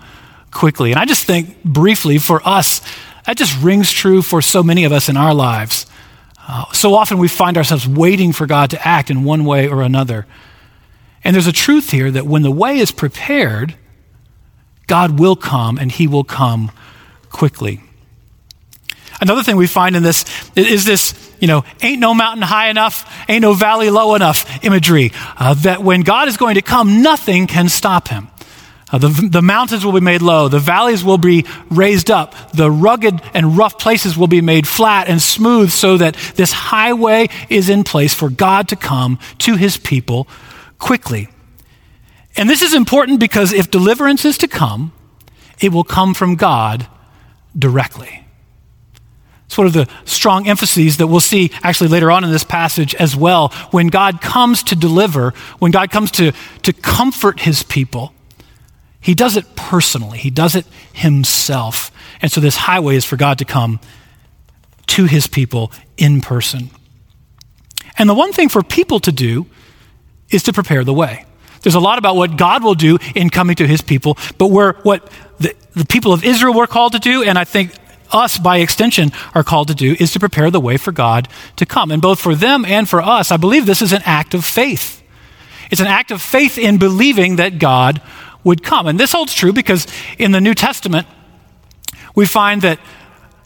quickly. 0.51 0.91
And 0.91 0.99
I 0.99 1.05
just 1.05 1.25
think 1.25 1.63
briefly 1.63 2.19
for 2.19 2.39
us, 2.47 2.81
that 3.25 3.37
just 3.37 3.59
rings 3.59 3.91
true 3.91 4.21
for 4.21 4.39
so 4.39 4.61
many 4.61 4.83
of 4.83 4.91
us 4.91 5.09
in 5.09 5.17
our 5.17 5.33
lives. 5.33 5.87
Uh, 6.47 6.71
so 6.73 6.93
often 6.93 7.17
we 7.17 7.27
find 7.27 7.57
ourselves 7.57 7.87
waiting 7.87 8.33
for 8.33 8.45
God 8.45 8.69
to 8.69 8.87
act 8.87 9.09
in 9.09 9.23
one 9.23 9.45
way 9.45 9.67
or 9.67 9.81
another. 9.81 10.27
And 11.23 11.33
there's 11.33 11.47
a 11.47 11.51
truth 11.51 11.89
here 11.89 12.11
that 12.11 12.27
when 12.27 12.43
the 12.43 12.51
way 12.51 12.77
is 12.77 12.91
prepared, 12.91 13.77
God 14.93 15.19
will 15.19 15.35
come 15.35 15.79
and 15.79 15.91
he 15.91 16.05
will 16.05 16.23
come 16.23 16.71
quickly. 17.31 17.81
Another 19.19 19.41
thing 19.41 19.55
we 19.55 19.65
find 19.65 19.95
in 19.95 20.03
this 20.03 20.23
is 20.55 20.85
this, 20.85 21.15
you 21.39 21.47
know, 21.47 21.65
ain't 21.81 21.99
no 21.99 22.13
mountain 22.13 22.43
high 22.43 22.69
enough, 22.69 23.11
ain't 23.27 23.41
no 23.41 23.55
valley 23.55 23.89
low 23.89 24.13
enough 24.13 24.63
imagery. 24.63 25.11
Uh, 25.35 25.55
that 25.55 25.81
when 25.81 26.01
God 26.01 26.27
is 26.27 26.37
going 26.37 26.53
to 26.55 26.61
come, 26.61 27.01
nothing 27.01 27.47
can 27.47 27.69
stop 27.69 28.07
him. 28.07 28.27
Uh, 28.91 28.99
the, 28.99 29.29
the 29.31 29.41
mountains 29.41 29.83
will 29.83 29.93
be 29.93 29.99
made 29.99 30.21
low, 30.21 30.47
the 30.47 30.59
valleys 30.59 31.03
will 31.03 31.17
be 31.17 31.47
raised 31.71 32.11
up, 32.11 32.35
the 32.51 32.69
rugged 32.69 33.19
and 33.33 33.57
rough 33.57 33.79
places 33.79 34.15
will 34.15 34.27
be 34.27 34.41
made 34.41 34.67
flat 34.67 35.07
and 35.07 35.19
smooth 35.19 35.71
so 35.71 35.97
that 35.97 36.13
this 36.35 36.51
highway 36.51 37.29
is 37.49 37.67
in 37.67 37.83
place 37.83 38.13
for 38.13 38.29
God 38.29 38.67
to 38.67 38.75
come 38.75 39.17
to 39.39 39.55
his 39.55 39.75
people 39.75 40.27
quickly. 40.77 41.29
And 42.35 42.49
this 42.49 42.61
is 42.61 42.73
important 42.73 43.19
because 43.19 43.53
if 43.53 43.69
deliverance 43.69 44.25
is 44.25 44.37
to 44.39 44.47
come, 44.47 44.91
it 45.59 45.71
will 45.71 45.83
come 45.83 46.13
from 46.13 46.35
God 46.35 46.87
directly. 47.57 48.25
It's 49.45 49.57
one 49.57 49.67
of 49.67 49.73
the 49.73 49.87
strong 50.05 50.47
emphases 50.47 50.97
that 50.97 51.05
we'll 51.05 51.19
see 51.19 51.51
actually 51.61 51.89
later 51.89 52.09
on 52.09 52.23
in 52.23 52.31
this 52.31 52.43
passage 52.43 52.95
as 52.95 53.15
well. 53.15 53.49
When 53.69 53.87
God 53.87 54.19
comes 54.19 54.63
to 54.63 54.75
deliver, 54.75 55.31
when 55.59 55.71
God 55.71 55.91
comes 55.91 56.09
to, 56.11 56.31
to 56.63 56.73
comfort 56.73 57.41
his 57.41 57.61
people, 57.61 58.13
he 58.99 59.13
does 59.13 59.37
it 59.37 59.55
personally, 59.55 60.17
he 60.17 60.31
does 60.31 60.55
it 60.55 60.65
himself. 60.93 61.91
And 62.19 62.31
so 62.31 62.41
this 62.41 62.55
highway 62.55 62.95
is 62.95 63.05
for 63.05 63.15
God 63.15 63.37
to 63.39 63.45
come 63.45 63.79
to 64.87 65.05
his 65.05 65.27
people 65.27 65.71
in 65.97 66.21
person. 66.21 66.71
And 67.97 68.09
the 68.09 68.15
one 68.15 68.33
thing 68.33 68.49
for 68.49 68.63
people 68.63 68.99
to 69.01 69.11
do 69.11 69.45
is 70.31 70.41
to 70.43 70.53
prepare 70.53 70.83
the 70.83 70.93
way. 70.93 71.25
There's 71.63 71.75
a 71.75 71.79
lot 71.79 71.97
about 71.97 72.15
what 72.15 72.37
God 72.37 72.63
will 72.63 72.75
do 72.75 72.97
in 73.15 73.29
coming 73.29 73.55
to 73.55 73.67
his 73.67 73.81
people, 73.81 74.17
but 74.37 74.47
where 74.47 74.73
what 74.83 75.09
the, 75.39 75.55
the 75.75 75.85
people 75.85 76.13
of 76.13 76.23
Israel 76.23 76.53
were 76.53 76.67
called 76.67 76.93
to 76.93 76.99
do, 76.99 77.23
and 77.23 77.37
I 77.37 77.45
think 77.45 77.73
us 78.11 78.37
by 78.37 78.57
extension 78.57 79.11
are 79.33 79.43
called 79.43 79.69
to 79.69 79.75
do, 79.75 79.95
is 79.99 80.11
to 80.13 80.19
prepare 80.19 80.51
the 80.51 80.59
way 80.59 80.77
for 80.77 80.91
God 80.91 81.27
to 81.55 81.65
come. 81.65 81.89
And 81.89 82.01
both 82.01 82.19
for 82.19 82.35
them 82.35 82.63
and 82.65 82.87
for 82.87 83.01
us, 83.01 83.31
I 83.31 83.37
believe 83.37 83.65
this 83.65 83.81
is 83.81 83.91
an 83.91 84.03
act 84.05 84.33
of 84.33 84.45
faith. 84.45 85.01
It's 85.71 85.81
an 85.81 85.87
act 85.87 86.11
of 86.11 86.21
faith 86.21 86.57
in 86.57 86.77
believing 86.77 87.37
that 87.37 87.57
God 87.57 88.01
would 88.43 88.61
come. 88.61 88.85
And 88.87 88.99
this 88.99 89.13
holds 89.13 89.33
true 89.33 89.53
because 89.53 89.87
in 90.17 90.31
the 90.31 90.41
New 90.41 90.53
Testament, 90.53 91.07
we 92.13 92.25
find 92.25 92.61
that 92.61 92.79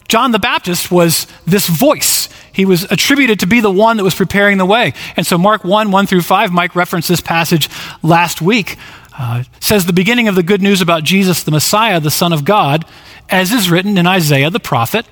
John 0.07 0.31
the 0.31 0.39
Baptist 0.39 0.91
was 0.91 1.27
this 1.45 1.67
voice. 1.67 2.29
He 2.57 2.65
was 2.65 2.83
attributed 2.91 3.41
to 3.41 3.45
be 3.45 3.59
the 3.59 3.69
one 3.69 3.97
that 3.97 4.03
was 4.03 4.15
preparing 4.15 4.57
the 4.57 4.65
way. 4.65 4.93
And 5.15 5.27
so, 5.27 5.37
Mark 5.37 5.63
1 5.63 5.91
1 5.91 6.07
through 6.07 6.23
5, 6.23 6.51
Mike 6.51 6.75
referenced 6.75 7.07
this 7.07 7.21
passage 7.21 7.69
last 8.01 8.41
week, 8.41 8.77
uh, 9.15 9.43
says 9.59 9.85
the 9.85 9.93
beginning 9.93 10.27
of 10.27 10.33
the 10.33 10.41
good 10.41 10.61
news 10.61 10.81
about 10.81 11.03
Jesus, 11.03 11.43
the 11.43 11.51
Messiah, 11.51 11.99
the 11.99 12.09
Son 12.09 12.33
of 12.33 12.45
God, 12.45 12.83
as 13.29 13.51
is 13.51 13.69
written 13.69 13.95
in 13.95 14.07
Isaiah 14.07 14.49
the 14.49 14.59
prophet 14.59 15.05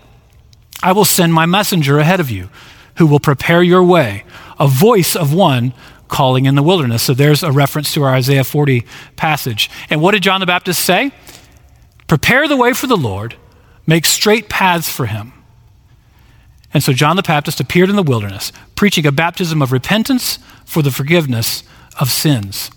I 0.81 0.91
will 0.91 1.05
send 1.05 1.33
my 1.33 1.45
messenger 1.45 1.99
ahead 1.99 2.19
of 2.19 2.31
you, 2.31 2.49
who 2.97 3.05
will 3.05 3.19
prepare 3.19 3.61
your 3.61 3.83
way, 3.83 4.23
a 4.59 4.67
voice 4.67 5.15
of 5.15 5.31
one 5.31 5.73
calling 6.07 6.45
in 6.45 6.55
the 6.55 6.63
wilderness. 6.63 7.03
So, 7.03 7.13
there's 7.13 7.43
a 7.43 7.51
reference 7.51 7.93
to 7.93 8.01
our 8.01 8.15
Isaiah 8.15 8.43
40 8.43 8.85
passage. 9.17 9.69
And 9.89 10.01
what 10.01 10.11
did 10.11 10.23
John 10.23 10.39
the 10.39 10.47
Baptist 10.47 10.83
say? 10.83 11.11
Prepare 12.07 12.47
the 12.47 12.57
way 12.57 12.73
for 12.73 12.87
the 12.87 12.97
Lord 12.97 13.35
Make 13.87 14.05
straight 14.05 14.49
paths 14.49 14.89
for 14.89 15.05
him. 15.05 15.33
And 16.75 16.83
so 16.83 16.91
John 16.91 17.15
the 17.15 17.23
Baptist 17.23 17.61
appeared 17.61 17.89
in 17.89 17.95
the 17.95 18.03
wilderness, 18.03 18.51
preaching 18.75 19.05
a 19.05 19.11
baptism 19.13 19.61
of 19.61 19.71
repentance 19.71 20.39
for 20.65 20.81
the 20.81 20.91
forgiveness 20.91 21.63
of 22.01 22.11
sins. 22.11 22.69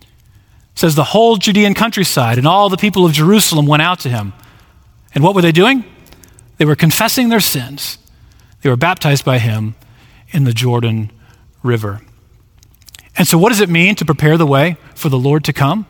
It 0.00 0.06
says 0.76 0.94
the 0.94 1.02
whole 1.02 1.36
Judean 1.36 1.74
countryside 1.74 2.38
and 2.38 2.46
all 2.46 2.68
the 2.68 2.76
people 2.76 3.04
of 3.04 3.12
Jerusalem 3.12 3.66
went 3.66 3.82
out 3.82 3.98
to 4.00 4.08
him. 4.08 4.34
And 5.16 5.24
what 5.24 5.34
were 5.34 5.42
they 5.42 5.50
doing? 5.50 5.84
They 6.58 6.64
were 6.64 6.76
confessing 6.76 7.28
their 7.28 7.40
sins. 7.40 7.98
They 8.62 8.70
were 8.70 8.76
baptized 8.76 9.24
by 9.24 9.40
him 9.40 9.74
in 10.28 10.44
the 10.44 10.52
Jordan 10.52 11.10
River. 11.64 12.02
And 13.16 13.26
so, 13.26 13.36
what 13.36 13.48
does 13.48 13.60
it 13.60 13.68
mean 13.68 13.96
to 13.96 14.04
prepare 14.04 14.36
the 14.36 14.46
way 14.46 14.76
for 14.94 15.08
the 15.08 15.18
Lord 15.18 15.42
to 15.46 15.52
come? 15.52 15.86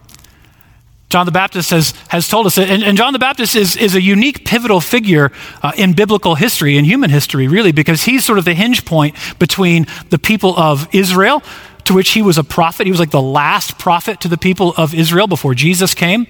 John 1.11 1.27
the 1.27 1.33
Baptist 1.33 1.71
has, 1.71 1.91
has 2.09 2.29
told 2.29 2.47
us, 2.47 2.57
and, 2.57 2.85
and 2.85 2.97
John 2.97 3.13
the 3.13 3.19
Baptist 3.19 3.57
is, 3.57 3.77
is 3.77 3.97
a 3.97 4.01
unique 4.01 4.45
pivotal 4.45 4.81
figure 4.81 5.33
uh, 5.61 5.73
in 5.77 5.93
biblical 5.93 6.37
history, 6.37 6.79
in 6.79 6.85
human 6.85 7.11
history, 7.11 7.49
really, 7.49 7.73
because 7.73 8.05
he's 8.05 8.25
sort 8.25 8.39
of 8.39 8.45
the 8.45 8.55
hinge 8.55 8.85
point 8.85 9.17
between 9.41 9.89
the 10.11 10.19
people 10.19 10.57
of 10.57 10.89
Israel, 10.95 11.43
to 11.85 11.95
which 11.95 12.11
he 12.11 12.23
was 12.23 12.39
a 12.39 12.45
prophet. 12.45 12.87
He 12.87 12.93
was 12.93 13.01
like 13.01 13.11
the 13.11 13.21
last 13.21 13.77
prophet 13.77 14.21
to 14.21 14.29
the 14.29 14.39
people 14.39 14.73
of 14.77 14.95
Israel 14.95 15.27
before 15.27 15.53
Jesus 15.53 15.95
came. 15.95 16.29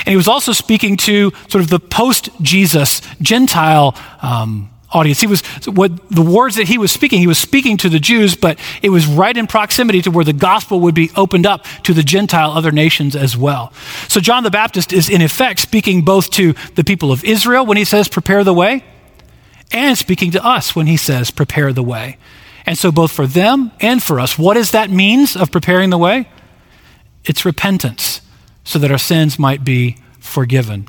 And 0.00 0.08
he 0.08 0.16
was 0.16 0.28
also 0.28 0.52
speaking 0.52 0.98
to 0.98 1.32
sort 1.48 1.64
of 1.64 1.70
the 1.70 1.80
post 1.80 2.28
Jesus 2.42 3.00
Gentile 3.22 3.96
um, 4.20 4.68
audience. 4.90 5.20
He 5.20 5.26
was 5.26 5.42
what 5.66 6.08
the 6.10 6.22
words 6.22 6.56
that 6.56 6.68
he 6.68 6.78
was 6.78 6.90
speaking, 6.90 7.20
he 7.20 7.26
was 7.26 7.38
speaking 7.38 7.76
to 7.78 7.88
the 7.88 7.98
Jews, 7.98 8.34
but 8.34 8.58
it 8.82 8.90
was 8.90 9.06
right 9.06 9.36
in 9.36 9.46
proximity 9.46 10.02
to 10.02 10.10
where 10.10 10.24
the 10.24 10.32
gospel 10.32 10.80
would 10.80 10.94
be 10.94 11.10
opened 11.16 11.46
up 11.46 11.64
to 11.84 11.92
the 11.92 12.02
Gentile 12.02 12.50
other 12.50 12.72
nations 12.72 13.14
as 13.14 13.36
well. 13.36 13.72
So 14.08 14.20
John 14.20 14.44
the 14.44 14.50
Baptist 14.50 14.92
is 14.92 15.08
in 15.08 15.20
effect 15.20 15.60
speaking 15.60 16.02
both 16.02 16.30
to 16.32 16.54
the 16.74 16.84
people 16.84 17.12
of 17.12 17.24
Israel 17.24 17.66
when 17.66 17.76
he 17.76 17.84
says 17.84 18.08
prepare 18.08 18.44
the 18.44 18.54
way 18.54 18.84
and 19.70 19.98
speaking 19.98 20.30
to 20.32 20.44
us 20.44 20.74
when 20.74 20.86
he 20.86 20.96
says 20.96 21.30
prepare 21.30 21.72
the 21.72 21.82
way. 21.82 22.16
And 22.66 22.76
so, 22.76 22.92
both 22.92 23.12
for 23.12 23.26
them 23.26 23.72
and 23.80 24.02
for 24.02 24.20
us, 24.20 24.38
what 24.38 24.58
is 24.58 24.72
that 24.72 24.90
means 24.90 25.36
of 25.36 25.50
preparing 25.50 25.88
the 25.88 25.96
way? 25.96 26.28
It's 27.24 27.46
repentance 27.46 28.20
so 28.62 28.78
that 28.78 28.90
our 28.90 28.98
sins 28.98 29.38
might 29.38 29.64
be 29.64 29.96
forgiven. 30.18 30.86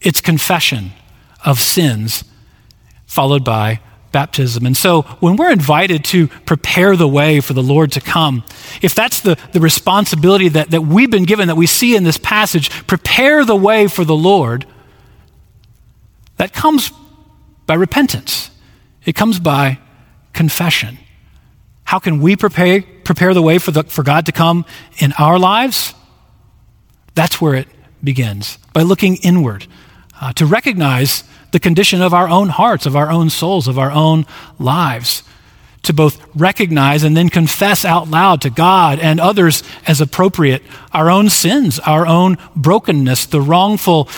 It's 0.00 0.22
confession 0.22 0.92
of 1.44 1.60
sins 1.60 2.24
followed 3.06 3.44
by 3.44 3.80
baptism. 4.12 4.64
And 4.64 4.76
so 4.76 5.02
when 5.20 5.36
we're 5.36 5.50
invited 5.50 6.04
to 6.06 6.28
prepare 6.28 6.96
the 6.96 7.08
way 7.08 7.40
for 7.40 7.52
the 7.52 7.62
Lord 7.62 7.92
to 7.92 8.00
come, 8.00 8.44
if 8.80 8.94
that's 8.94 9.20
the, 9.20 9.38
the 9.52 9.60
responsibility 9.60 10.48
that, 10.50 10.70
that 10.70 10.82
we've 10.82 11.10
been 11.10 11.24
given, 11.24 11.48
that 11.48 11.56
we 11.56 11.66
see 11.66 11.96
in 11.96 12.04
this 12.04 12.18
passage, 12.18 12.70
prepare 12.86 13.44
the 13.44 13.56
way 13.56 13.88
for 13.88 14.04
the 14.04 14.16
Lord, 14.16 14.64
that 16.36 16.52
comes 16.52 16.92
by 17.66 17.74
repentance. 17.74 18.50
It 19.04 19.14
comes 19.14 19.38
by 19.38 19.78
confession. 20.32 20.98
How 21.84 21.98
can 21.98 22.20
we 22.20 22.36
prepare, 22.36 22.82
prepare 23.04 23.34
the 23.34 23.42
way 23.42 23.58
for, 23.58 23.70
the, 23.70 23.84
for 23.84 24.02
God 24.02 24.26
to 24.26 24.32
come 24.32 24.64
in 24.98 25.12
our 25.18 25.38
lives? 25.38 25.94
That's 27.14 27.40
where 27.40 27.54
it 27.54 27.68
begins, 28.02 28.58
by 28.72 28.82
looking 28.82 29.16
inward, 29.16 29.66
uh, 30.20 30.32
to 30.34 30.46
recognize 30.46 31.22
the 31.56 31.60
condition 31.60 32.02
of 32.02 32.12
our 32.12 32.28
own 32.28 32.50
hearts, 32.50 32.84
of 32.84 32.94
our 32.94 33.10
own 33.10 33.30
souls, 33.30 33.66
of 33.66 33.78
our 33.78 33.90
own 33.90 34.26
lives. 34.58 35.22
To 35.84 35.94
both 35.94 36.20
recognize 36.34 37.02
and 37.02 37.16
then 37.16 37.30
confess 37.30 37.82
out 37.82 38.10
loud 38.10 38.42
to 38.42 38.50
God 38.50 38.98
and 38.98 39.18
others 39.18 39.62
as 39.86 40.02
appropriate 40.02 40.62
our 40.92 41.10
own 41.10 41.30
sins, 41.30 41.78
our 41.78 42.06
own 42.06 42.36
brokenness, 42.54 43.24
the 43.24 43.40
wrongful 43.40 44.10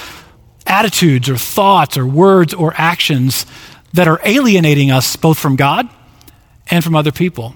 attitudes 0.66 1.30
or 1.30 1.36
thoughts 1.36 1.96
or 1.96 2.08
words 2.08 2.54
or 2.54 2.74
actions 2.76 3.46
that 3.92 4.08
are 4.08 4.20
alienating 4.24 4.90
us 4.90 5.14
both 5.14 5.38
from 5.38 5.54
God 5.54 5.88
and 6.68 6.82
from 6.82 6.96
other 6.96 7.12
people. 7.12 7.54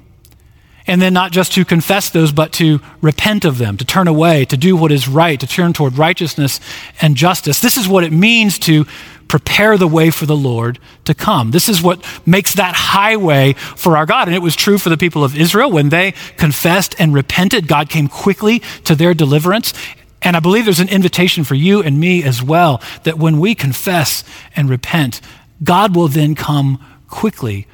And 0.87 1.03
then 1.03 1.12
not 1.12 1.33
just 1.33 1.53
to 1.55 1.65
confess 1.65 2.11
those, 2.11 2.31
but 2.31 2.53
to 2.55 2.81
repent 3.01 3.45
of 3.45 3.59
them, 3.59 3.77
to 3.79 3.85
turn 3.85 4.09
away, 4.09 4.45
to 4.47 4.57
do 4.57 4.77
what 4.77 4.93
is 4.93 5.09
right, 5.09 5.39
to 5.41 5.47
turn 5.47 5.73
toward 5.73 5.97
righteousness 5.99 6.61
and 7.01 7.17
justice. 7.17 7.61
This 7.61 7.77
is 7.77 7.89
what 7.89 8.05
it 8.05 8.12
means 8.12 8.59
to 8.61 8.87
prepare 9.29 9.76
the 9.76 9.88
way 9.88 10.11
for 10.11 10.26
the 10.26 10.37
Lord 10.37 10.79
to 11.05 11.14
come. 11.14 11.50
This 11.50 11.69
is 11.69 11.83
what 11.83 12.05
makes 12.26 12.55
that 12.55 12.75
highway 12.75 13.55
for 13.55 13.97
our 13.97 14.07
God. 14.07 14.29
And 14.29 14.35
it 14.35 14.43
was 14.43 14.57
true 14.57 14.79
for 14.79 14.88
the 14.88 14.97
people 14.97 15.25
of 15.25 15.37
Israel. 15.37 15.71
When 15.71 15.88
they 15.88 16.12
confessed 16.37 16.95
and 16.99 17.14
repented, 17.14 17.69
God 17.69 17.88
came 17.88 18.09
quickly 18.09 18.61
to 18.85 18.95
their 18.95 19.14
deliverance. 19.14 19.73
And 20.21 20.37
I 20.37 20.41
believe 20.41 20.64
there's 20.64 20.81
an 20.81 20.88
invitation 20.88 21.45
for 21.45 21.55
you 21.55 21.83
and 21.83 21.99
me 21.99 22.23
as 22.23 22.43
well 22.43 22.81
that 23.02 23.19
when 23.19 23.41
we 23.41 23.55
confess 23.55 24.25
and 24.55 24.69
repent, 24.69 25.21
God 25.62 25.97
will 25.97 26.09
then 26.09 26.35
come 26.35 26.85
quickly 27.09 27.67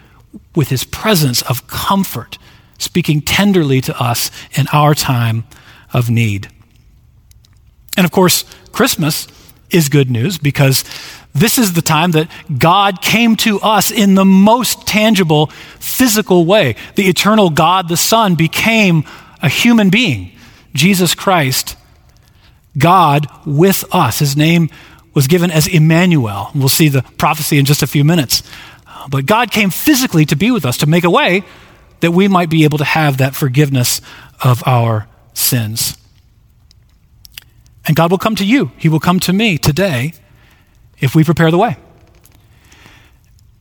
with 0.55 0.69
his 0.69 0.85
presence 0.85 1.43
of 1.43 1.67
comfort 1.67 2.38
speaking 2.78 3.21
tenderly 3.21 3.81
to 3.83 4.02
us 4.02 4.31
in 4.52 4.67
our 4.73 4.95
time 4.95 5.45
of 5.93 6.09
need. 6.09 6.49
And 7.97 8.05
of 8.05 8.12
course, 8.12 8.45
Christmas 8.73 9.26
is 9.70 9.88
good 9.88 10.10
news 10.10 10.38
because 10.38 10.84
this 11.34 11.58
is 11.58 11.75
the 11.75 11.82
time 11.82 12.12
that 12.12 12.30
God 12.56 13.02
came 13.02 13.37
to 13.37 13.60
us 13.60 13.90
in 13.90 14.14
the 14.14 14.25
most 14.25 14.87
tangible, 14.87 15.46
physical 15.78 16.44
way. 16.46 16.75
The 16.96 17.08
eternal 17.08 17.50
God, 17.50 17.88
the 17.88 17.96
Son, 17.96 18.34
became 18.34 19.04
a 19.42 19.48
human 19.48 19.90
being, 19.90 20.32
Jesus 20.75 21.14
Christ, 21.14 21.76
God 22.76 23.26
with 23.46 23.84
us. 23.92 24.18
His 24.18 24.37
name 24.37 24.70
was 25.14 25.26
given 25.26 25.50
as 25.50 25.66
Emmanuel. 25.66 26.50
We'll 26.54 26.68
see 26.68 26.88
the 26.88 27.02
prophecy 27.18 27.58
in 27.58 27.64
just 27.64 27.82
a 27.82 27.87
few 27.87 28.04
minutes. 28.04 28.42
But 29.10 29.26
God 29.26 29.50
came 29.50 29.70
physically 29.70 30.25
to 30.26 30.37
be 30.37 30.50
with 30.50 30.64
us, 30.64 30.78
to 30.78 30.87
make 30.87 31.04
a 31.04 31.10
way 31.10 31.44
that 32.00 32.12
we 32.12 32.28
might 32.28 32.50
be 32.50 32.64
able 32.64 32.78
to 32.78 32.84
have 32.84 33.18
that 33.18 33.34
forgiveness 33.34 34.00
of 34.42 34.62
our 34.66 35.08
sins. 35.34 35.96
And 37.88 37.97
God 37.97 38.11
will 38.11 38.18
come 38.18 38.37
to 38.37 38.45
you. 38.45 38.71
He 38.76 38.88
will 38.88 39.00
come 39.00 39.18
to 39.21 39.33
me 39.33 39.59
today 39.59 40.12
if 40.99 41.14
we 41.14 41.25
prepare 41.25 41.50
the 41.50 41.59
way. 41.59 41.76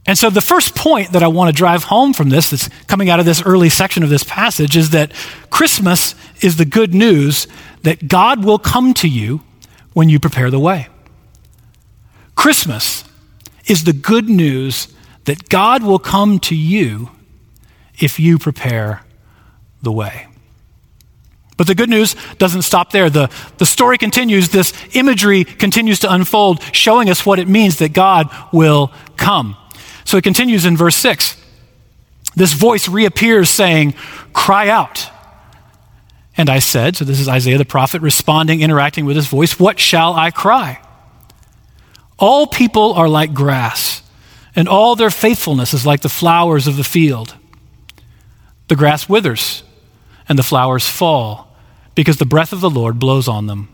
And 0.05 0.17
so, 0.17 0.29
the 0.29 0.41
first 0.41 0.75
point 0.75 1.13
that 1.13 1.24
I 1.24 1.27
want 1.27 1.50
to 1.50 1.57
drive 1.57 1.86
home 1.86 2.13
from 2.13 2.29
this, 2.29 2.50
that's 2.50 2.69
coming 2.88 3.10
out 3.10 3.19
of 3.19 3.25
this 3.25 3.41
early 3.46 3.69
section 3.69 4.03
of 4.03 4.10
this 4.10 4.24
passage, 4.24 4.77
is 4.77 4.91
that 4.91 5.12
Christmas 5.50 6.13
is 6.41 6.57
the 6.57 6.65
good 6.65 6.93
news 6.93 7.48
that 7.84 8.07
God 8.07 8.46
will 8.46 8.60
come 8.60 8.93
to 8.96 9.07
you 9.07 9.41
when 9.93 10.07
you 10.07 10.19
prepare 10.19 10.51
the 10.51 10.60
way. 10.60 10.88
Christmas 12.36 13.03
is 13.65 13.84
the 13.84 13.93
good 13.93 14.29
news 14.29 14.93
that 15.25 15.50
God 15.50 15.84
will 15.84 16.00
come 16.00 16.39
to 16.39 16.55
you 16.55 17.12
if 18.00 18.19
you 18.19 18.38
prepare 18.38 19.03
the 19.81 19.91
way. 19.91 20.27
But 21.57 21.65
the 21.65 21.75
good 21.75 21.89
news 21.89 22.15
doesn't 22.37 22.61
stop 22.61 22.91
there. 22.91 23.09
The, 23.09 23.31
the 23.57 23.65
story 23.65 23.97
continues. 23.97 24.49
This 24.49 24.73
imagery 24.95 25.43
continues 25.43 25.99
to 26.01 26.13
unfold, 26.13 26.61
showing 26.71 27.09
us 27.09 27.25
what 27.25 27.39
it 27.39 27.47
means 27.47 27.77
that 27.77 27.93
God 27.93 28.29
will 28.53 28.91
come. 29.17 29.57
So 30.05 30.17
it 30.17 30.23
continues 30.23 30.65
in 30.65 30.77
verse 30.77 30.95
6. 30.95 31.35
This 32.35 32.53
voice 32.53 32.87
reappears 32.87 33.49
saying, 33.49 33.95
Cry 34.33 34.69
out. 34.69 35.09
And 36.39 36.51
I 36.51 36.59
said, 36.59 36.95
so 36.95 37.03
this 37.03 37.19
is 37.19 37.27
Isaiah 37.27 37.57
the 37.57 37.65
prophet 37.65 38.03
responding, 38.03 38.61
interacting 38.61 39.05
with 39.05 39.15
his 39.15 39.25
voice, 39.25 39.59
What 39.59 39.79
shall 39.79 40.13
I 40.13 40.29
cry? 40.29 40.79
All 42.19 42.45
people 42.45 42.93
are 42.93 43.09
like 43.09 43.33
grass, 43.33 44.03
and 44.55 44.67
all 44.67 44.95
their 44.95 45.09
faithfulness 45.09 45.73
is 45.73 45.85
like 45.85 46.01
the 46.01 46.09
flowers 46.09 46.67
of 46.67 46.77
the 46.77 46.83
field. 46.83 47.33
The 48.67 48.75
grass 48.75 49.09
withers 49.09 49.63
and 50.29 50.37
the 50.37 50.43
flowers 50.43 50.87
fall 50.87 51.47
because 51.98 52.18
the 52.18 52.25
breath 52.25 52.54
of 52.54 52.62
the 52.62 52.70
Lord 52.70 53.00
blows 53.00 53.27
on 53.27 53.48
them. 53.48 53.70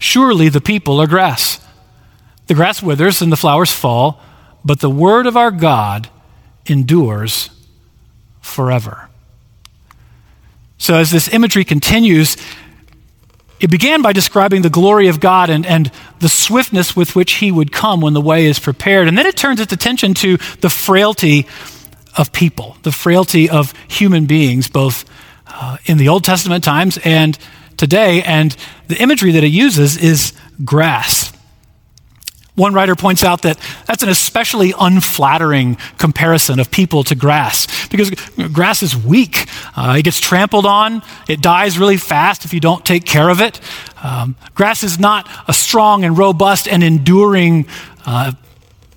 Surely 0.00 0.48
the 0.48 0.60
people 0.60 1.00
are 1.00 1.06
grass. 1.06 1.64
The 2.48 2.54
grass 2.54 2.82
withers 2.82 3.22
and 3.22 3.30
the 3.30 3.36
flowers 3.36 3.70
fall, 3.70 4.20
but 4.64 4.80
the 4.80 4.90
word 4.90 5.28
of 5.28 5.36
our 5.36 5.52
God 5.52 6.08
endures 6.66 7.50
forever. 8.40 9.08
So, 10.76 10.96
as 10.96 11.12
this 11.12 11.32
imagery 11.32 11.64
continues, 11.64 12.36
it 13.60 13.70
began 13.70 14.02
by 14.02 14.12
describing 14.12 14.62
the 14.62 14.70
glory 14.70 15.06
of 15.06 15.20
God 15.20 15.50
and, 15.50 15.64
and 15.64 15.92
the 16.18 16.28
swiftness 16.28 16.96
with 16.96 17.14
which 17.14 17.34
He 17.34 17.52
would 17.52 17.70
come 17.70 18.00
when 18.00 18.12
the 18.12 18.20
way 18.20 18.46
is 18.46 18.58
prepared. 18.58 19.06
And 19.06 19.16
then 19.16 19.26
it 19.26 19.36
turns 19.36 19.60
its 19.60 19.72
attention 19.72 20.14
to 20.14 20.36
the 20.62 20.70
frailty 20.70 21.46
of 22.18 22.32
people, 22.32 22.76
the 22.82 22.90
frailty 22.90 23.48
of 23.48 23.72
human 23.86 24.26
beings, 24.26 24.68
both 24.68 25.04
uh, 25.60 25.76
in 25.84 25.98
the 25.98 26.08
Old 26.08 26.24
Testament 26.24 26.64
times 26.64 26.98
and 27.04 27.38
today. 27.76 28.22
And 28.22 28.56
the 28.88 28.96
imagery 28.96 29.32
that 29.32 29.44
it 29.44 29.48
uses 29.48 29.96
is 29.96 30.32
grass. 30.64 31.32
One 32.56 32.74
writer 32.74 32.96
points 32.96 33.22
out 33.22 33.42
that 33.42 33.58
that's 33.86 34.02
an 34.02 34.08
especially 34.08 34.74
unflattering 34.78 35.76
comparison 35.96 36.58
of 36.60 36.70
people 36.70 37.04
to 37.04 37.14
grass 37.14 37.88
because 37.88 38.10
grass 38.52 38.82
is 38.82 38.96
weak. 38.96 39.46
Uh, 39.76 39.96
it 39.98 40.02
gets 40.02 40.20
trampled 40.20 40.66
on, 40.66 41.02
it 41.28 41.40
dies 41.40 41.78
really 41.78 41.96
fast 41.96 42.44
if 42.44 42.52
you 42.52 42.60
don't 42.60 42.84
take 42.84 43.04
care 43.04 43.30
of 43.30 43.40
it. 43.40 43.60
Um, 44.02 44.36
grass 44.54 44.82
is 44.82 44.98
not 44.98 45.28
a 45.46 45.52
strong 45.52 46.04
and 46.04 46.18
robust 46.18 46.68
and 46.68 46.82
enduring 46.82 47.66
uh, 48.04 48.32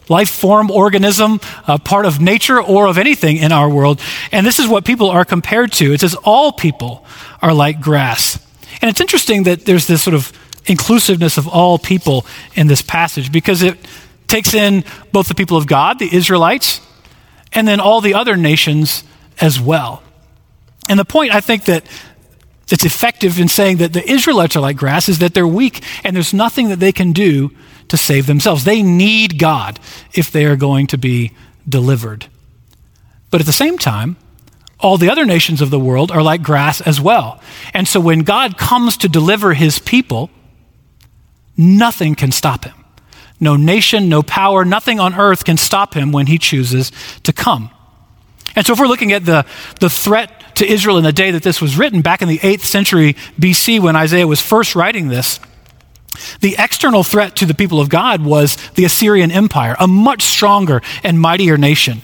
life 0.10 0.30
form, 0.30 0.70
organism, 0.70 1.40
part 1.84 2.06
of 2.06 2.20
nature, 2.20 2.62
or 2.62 2.88
of 2.88 2.98
anything 2.98 3.38
in 3.38 3.52
our 3.52 3.70
world. 3.70 4.02
And 4.32 4.46
this 4.46 4.60
is 4.60 4.68
what 4.68 4.86
people 4.86 5.10
are 5.10 5.26
compared 5.26 5.72
to. 5.74 5.94
It 5.94 6.02
says, 6.02 6.16
all 6.24 6.52
people 6.52 7.06
are 7.42 7.54
like 7.54 7.82
grass. 7.82 8.40
And 8.82 8.90
it's 8.90 9.02
interesting 9.02 9.44
that 9.44 9.66
there's 9.66 9.88
this 9.88 10.02
sort 10.02 10.14
of 10.14 10.32
inclusiveness 10.66 11.38
of 11.38 11.48
all 11.48 11.78
people 11.78 12.26
in 12.56 12.68
this 12.68 12.82
passage 12.82 13.32
because 13.32 13.62
it 13.62 13.78
takes 14.28 14.54
in 14.54 14.84
both 15.12 15.28
the 15.28 15.36
people 15.36 15.58
of 15.58 15.68
God, 15.68 16.00
the 16.00 16.14
Israelites, 16.14 16.82
and 17.52 17.68
then 17.68 17.80
all 17.80 18.02
the 18.02 18.14
other 18.14 18.36
nations 18.36 19.04
as 19.40 19.60
well. 19.60 20.02
And 20.90 21.00
the 21.00 21.06
point 21.06 21.34
I 21.34 21.40
think 21.40 21.66
that 21.66 21.86
that's 22.74 22.86
effective 22.86 23.40
in 23.40 23.48
saying 23.48 23.78
that 23.78 23.94
the 23.94 24.04
Israelites 24.10 24.56
are 24.56 24.60
like 24.60 24.78
grass 24.78 25.08
is 25.08 25.20
that 25.20 25.36
they're 25.36 25.46
weak 25.46 25.84
and 26.04 26.16
there's 26.16 26.34
nothing 26.34 26.70
that 26.70 26.80
they 26.80 26.92
can 26.92 27.12
do 27.12 27.52
to 27.90 27.96
save 27.96 28.26
themselves. 28.26 28.64
They 28.64 28.82
need 28.82 29.38
God 29.38 29.80
if 30.12 30.32
they 30.32 30.46
are 30.46 30.56
going 30.56 30.88
to 30.88 30.98
be 30.98 31.34
delivered. 31.70 32.26
But 33.30 33.42
at 33.42 33.46
the 33.46 33.54
same 33.54 33.78
time, 33.78 34.18
all 34.80 34.98
the 34.98 35.12
other 35.12 35.24
nations 35.24 35.62
of 35.62 35.70
the 35.70 35.80
world 35.80 36.10
are 36.10 36.24
like 36.24 36.42
grass 36.42 36.82
as 36.82 37.00
well. 37.00 37.40
And 37.76 37.88
so 37.88 38.00
when 38.00 38.22
God 38.22 38.58
comes 38.58 38.98
to 38.98 39.08
deliver 39.08 39.54
his 39.54 39.78
people, 39.78 40.32
nothing 41.56 42.16
can 42.16 42.32
stop 42.32 42.66
him. 42.66 42.74
No 43.40 43.56
nation, 43.56 44.10
no 44.10 44.24
power, 44.24 44.66
nothing 44.66 45.00
on 45.00 45.14
earth 45.14 45.46
can 45.46 45.58
stop 45.58 45.94
him 45.94 46.12
when 46.12 46.26
he 46.26 46.40
chooses 46.40 46.92
to 47.22 47.34
come. 47.34 47.70
And 48.56 48.66
so 48.66 48.74
if 48.74 48.80
we're 48.80 48.88
looking 48.88 49.12
at 49.12 49.26
the, 49.26 49.46
the 49.80 49.92
threat 49.92 50.43
to 50.56 50.66
Israel 50.66 50.98
in 50.98 51.04
the 51.04 51.14
day 51.14 51.32
that 51.32 51.44
this 51.44 51.62
was 51.62 51.78
written, 51.78 52.02
back 52.02 52.22
in 52.22 52.28
the 52.28 52.40
8th 52.40 52.62
century 52.62 53.14
BC 53.40 53.80
when 53.80 53.96
Isaiah 53.96 54.28
was 54.28 54.42
first 54.42 54.76
writing 54.76 55.08
this, 55.08 55.40
the 56.42 56.56
external 56.60 57.04
threat 57.04 57.36
to 57.38 57.46
the 57.46 57.54
people 57.54 57.80
of 57.80 57.90
God 57.90 58.24
was 58.24 58.58
the 58.76 58.86
Assyrian 58.86 59.32
Empire, 59.32 59.76
a 59.80 59.88
much 59.88 60.24
stronger 60.24 60.82
and 61.04 61.20
mightier 61.20 61.58
nation. 61.58 62.02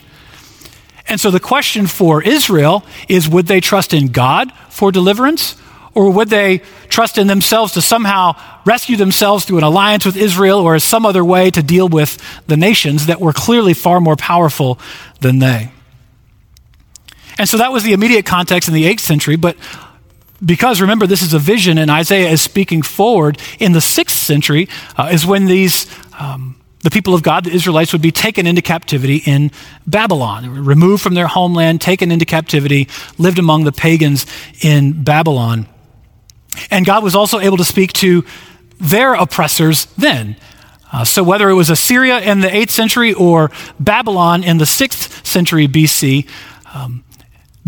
And 1.08 1.20
so 1.20 1.32
the 1.32 1.39
question 1.39 1.88
for 1.88 2.22
Israel 2.22 2.84
is 3.08 3.27
would 3.27 3.48
they 3.48 3.62
trust 3.62 3.94
in 3.94 4.08
God 4.08 4.51
for 4.70 4.91
deliverance? 4.91 5.56
Or 5.96 6.12
would 6.12 6.29
they 6.29 6.62
trust 6.88 7.18
in 7.18 7.27
themselves 7.27 7.74
to 7.74 7.82
somehow 7.82 8.36
rescue 8.63 8.96
themselves 8.96 9.44
through 9.44 9.58
an 9.58 9.63
alliance 9.63 10.06
with 10.06 10.15
Israel 10.15 10.60
or 10.60 10.77
some 10.79 11.06
other 11.06 11.25
way 11.25 11.50
to 11.51 11.63
deal 11.63 11.89
with 11.89 12.18
the 12.48 12.58
nations 12.58 13.08
that 13.08 13.20
were 13.20 13.34
clearly 13.34 13.74
far 13.74 14.00
more 14.00 14.15
powerful 14.15 14.79
than 15.20 15.39
they? 15.39 15.72
And 17.39 17.48
so 17.48 17.58
that 17.58 17.72
was 17.72 17.84
the 17.84 17.93
immediate 17.93 18.25
context 18.25 18.67
in 18.67 18.75
the 18.75 18.84
8th 18.84 19.00
century, 19.00 19.38
but 19.38 19.55
because 20.43 20.81
remember, 20.81 21.08
this 21.08 21.22
is 21.22 21.34
a 21.34 21.39
vision, 21.39 21.77
and 21.77 21.89
Isaiah 21.89 22.29
is 22.29 22.41
speaking 22.41 22.81
forward 22.81 23.41
in 23.60 23.72
the 23.72 23.79
6th 23.79 24.12
century, 24.12 24.67
uh, 24.98 25.10
is 25.12 25.25
when 25.25 25.46
these. 25.46 25.88
Um, 26.19 26.55
the 26.81 26.89
people 26.89 27.13
of 27.13 27.24
God, 27.24 27.43
the 27.43 27.51
Israelites, 27.51 27.91
would 27.91 28.01
be 28.01 28.13
taken 28.13 28.48
into 28.48 28.62
captivity 28.62 29.17
in 29.25 29.51
Babylon, 29.86 30.63
removed 30.63 31.03
from 31.03 31.13
their 31.13 31.27
homeland, 31.27 31.81
taken 31.81 32.10
into 32.10 32.24
captivity, 32.24 32.88
lived 33.17 33.38
among 33.38 33.65
the 33.65 33.74
pagans 33.74 34.25
in 34.62 35.03
Babylon. 35.03 35.67
And 36.72 36.86
God 36.86 37.03
was 37.03 37.15
also 37.15 37.39
able 37.39 37.58
to 37.58 37.65
speak 37.65 37.91
to 37.93 38.24
their 38.79 39.13
oppressors 39.13 39.88
then. 39.98 40.38
Uh, 40.93 41.03
so, 41.03 41.22
whether 41.22 41.50
it 41.50 41.53
was 41.53 41.69
Assyria 41.69 42.19
in 42.19 42.39
the 42.39 42.48
8th 42.48 42.69
century 42.69 43.13
or 43.13 43.51
Babylon 43.77 44.46
in 44.46 44.58
the 44.58 44.63
6th 44.63 45.25
century 45.27 45.67
BC, 45.67 46.29
um, 46.74 47.03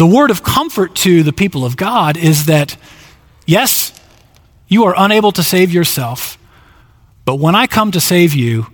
the 0.02 0.08
word 0.08 0.32
of 0.32 0.42
comfort 0.42 0.96
to 0.96 1.22
the 1.22 1.32
people 1.32 1.64
of 1.64 1.78
God 1.78 2.18
is 2.18 2.48
that, 2.48 2.76
yes, 3.46 3.94
you 4.68 4.86
are 4.86 4.96
unable 4.98 5.32
to 5.32 5.44
save 5.44 5.72
yourself, 5.72 6.40
but 7.24 7.36
when 7.36 7.54
I 7.54 7.68
come 7.68 7.92
to 7.92 8.02
save 8.02 8.34
you, 8.34 8.66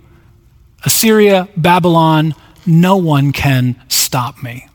Assyria, 0.86 1.46
Babylon, 1.54 2.34
no 2.64 2.96
one 2.96 3.32
can 3.32 3.78
stop 3.88 4.42
me. 4.42 4.68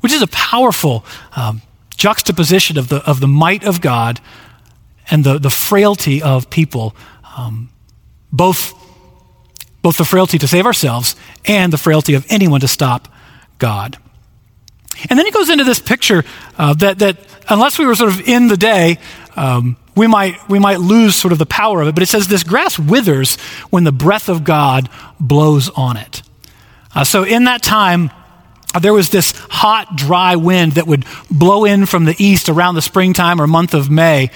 Which 0.00 0.12
is 0.12 0.20
a 0.20 0.26
powerful 0.26 1.02
um, 1.34 1.62
juxtaposition 1.96 2.76
of 2.76 2.88
the, 2.88 2.96
of 3.08 3.20
the 3.20 3.28
might 3.28 3.64
of 3.64 3.80
God 3.80 4.20
and 5.10 5.24
the, 5.24 5.38
the 5.38 5.48
frailty 5.48 6.20
of 6.20 6.50
people, 6.50 6.94
um, 7.38 7.70
both, 8.30 8.74
both 9.80 9.96
the 9.96 10.04
frailty 10.04 10.36
to 10.36 10.46
save 10.46 10.66
ourselves 10.66 11.16
and 11.46 11.72
the 11.72 11.78
frailty 11.78 12.12
of 12.12 12.26
anyone 12.28 12.60
to 12.60 12.68
stop 12.68 13.08
God. 13.56 13.96
And 15.08 15.18
then 15.18 15.26
he 15.26 15.32
goes 15.32 15.48
into 15.48 15.64
this 15.64 15.78
picture 15.78 16.24
uh, 16.58 16.74
that, 16.74 16.98
that 16.98 17.16
unless 17.48 17.78
we 17.78 17.86
were 17.86 17.94
sort 17.94 18.10
of 18.10 18.20
in 18.20 18.48
the 18.48 18.56
day, 18.56 18.98
um, 19.36 19.76
we, 19.96 20.06
might, 20.06 20.36
we 20.48 20.58
might 20.58 20.80
lose 20.80 21.16
sort 21.16 21.32
of 21.32 21.38
the 21.38 21.46
power 21.46 21.80
of 21.80 21.88
it. 21.88 21.94
But 21.94 22.02
it 22.02 22.08
says 22.08 22.28
this 22.28 22.42
grass 22.42 22.78
withers 22.78 23.36
when 23.70 23.84
the 23.84 23.92
breath 23.92 24.28
of 24.28 24.44
God 24.44 24.88
blows 25.18 25.70
on 25.70 25.96
it. 25.96 26.22
Uh, 26.94 27.04
so 27.04 27.24
in 27.24 27.44
that 27.44 27.62
time, 27.62 28.10
there 28.80 28.92
was 28.92 29.10
this 29.10 29.32
hot, 29.50 29.96
dry 29.96 30.36
wind 30.36 30.72
that 30.72 30.86
would 30.86 31.04
blow 31.30 31.64
in 31.64 31.86
from 31.86 32.04
the 32.04 32.14
east 32.18 32.48
around 32.48 32.76
the 32.76 32.82
springtime 32.82 33.40
or 33.40 33.48
month 33.48 33.74
of 33.74 33.90
May. 33.90 34.30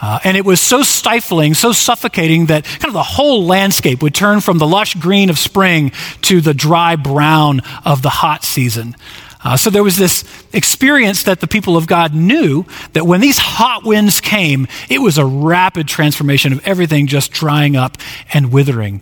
Uh, 0.00 0.18
and 0.24 0.36
it 0.36 0.44
was 0.44 0.60
so 0.60 0.82
stifling, 0.82 1.54
so 1.54 1.72
suffocating 1.72 2.46
that 2.46 2.64
kind 2.64 2.86
of 2.86 2.92
the 2.92 3.02
whole 3.02 3.46
landscape 3.46 4.02
would 4.02 4.14
turn 4.14 4.40
from 4.40 4.58
the 4.58 4.66
lush 4.66 4.94
green 4.94 5.30
of 5.30 5.38
spring 5.38 5.92
to 6.22 6.42
the 6.42 6.52
dry 6.52 6.96
brown 6.96 7.62
of 7.84 8.02
the 8.02 8.10
hot 8.10 8.44
season. 8.44 8.94
Uh, 9.42 9.56
so 9.56 9.70
there 9.70 9.84
was 9.84 9.96
this 9.96 10.24
experience 10.52 11.22
that 11.24 11.40
the 11.40 11.46
people 11.46 11.76
of 11.76 11.86
God 11.86 12.14
knew 12.14 12.64
that 12.92 13.06
when 13.06 13.20
these 13.20 13.38
hot 13.38 13.84
winds 13.84 14.20
came, 14.20 14.66
it 14.88 14.98
was 14.98 15.16
a 15.16 15.24
rapid 15.24 15.86
transformation 15.86 16.52
of 16.52 16.66
everything 16.66 17.06
just 17.06 17.30
drying 17.30 17.76
up 17.76 17.96
and 18.32 18.52
withering. 18.52 19.00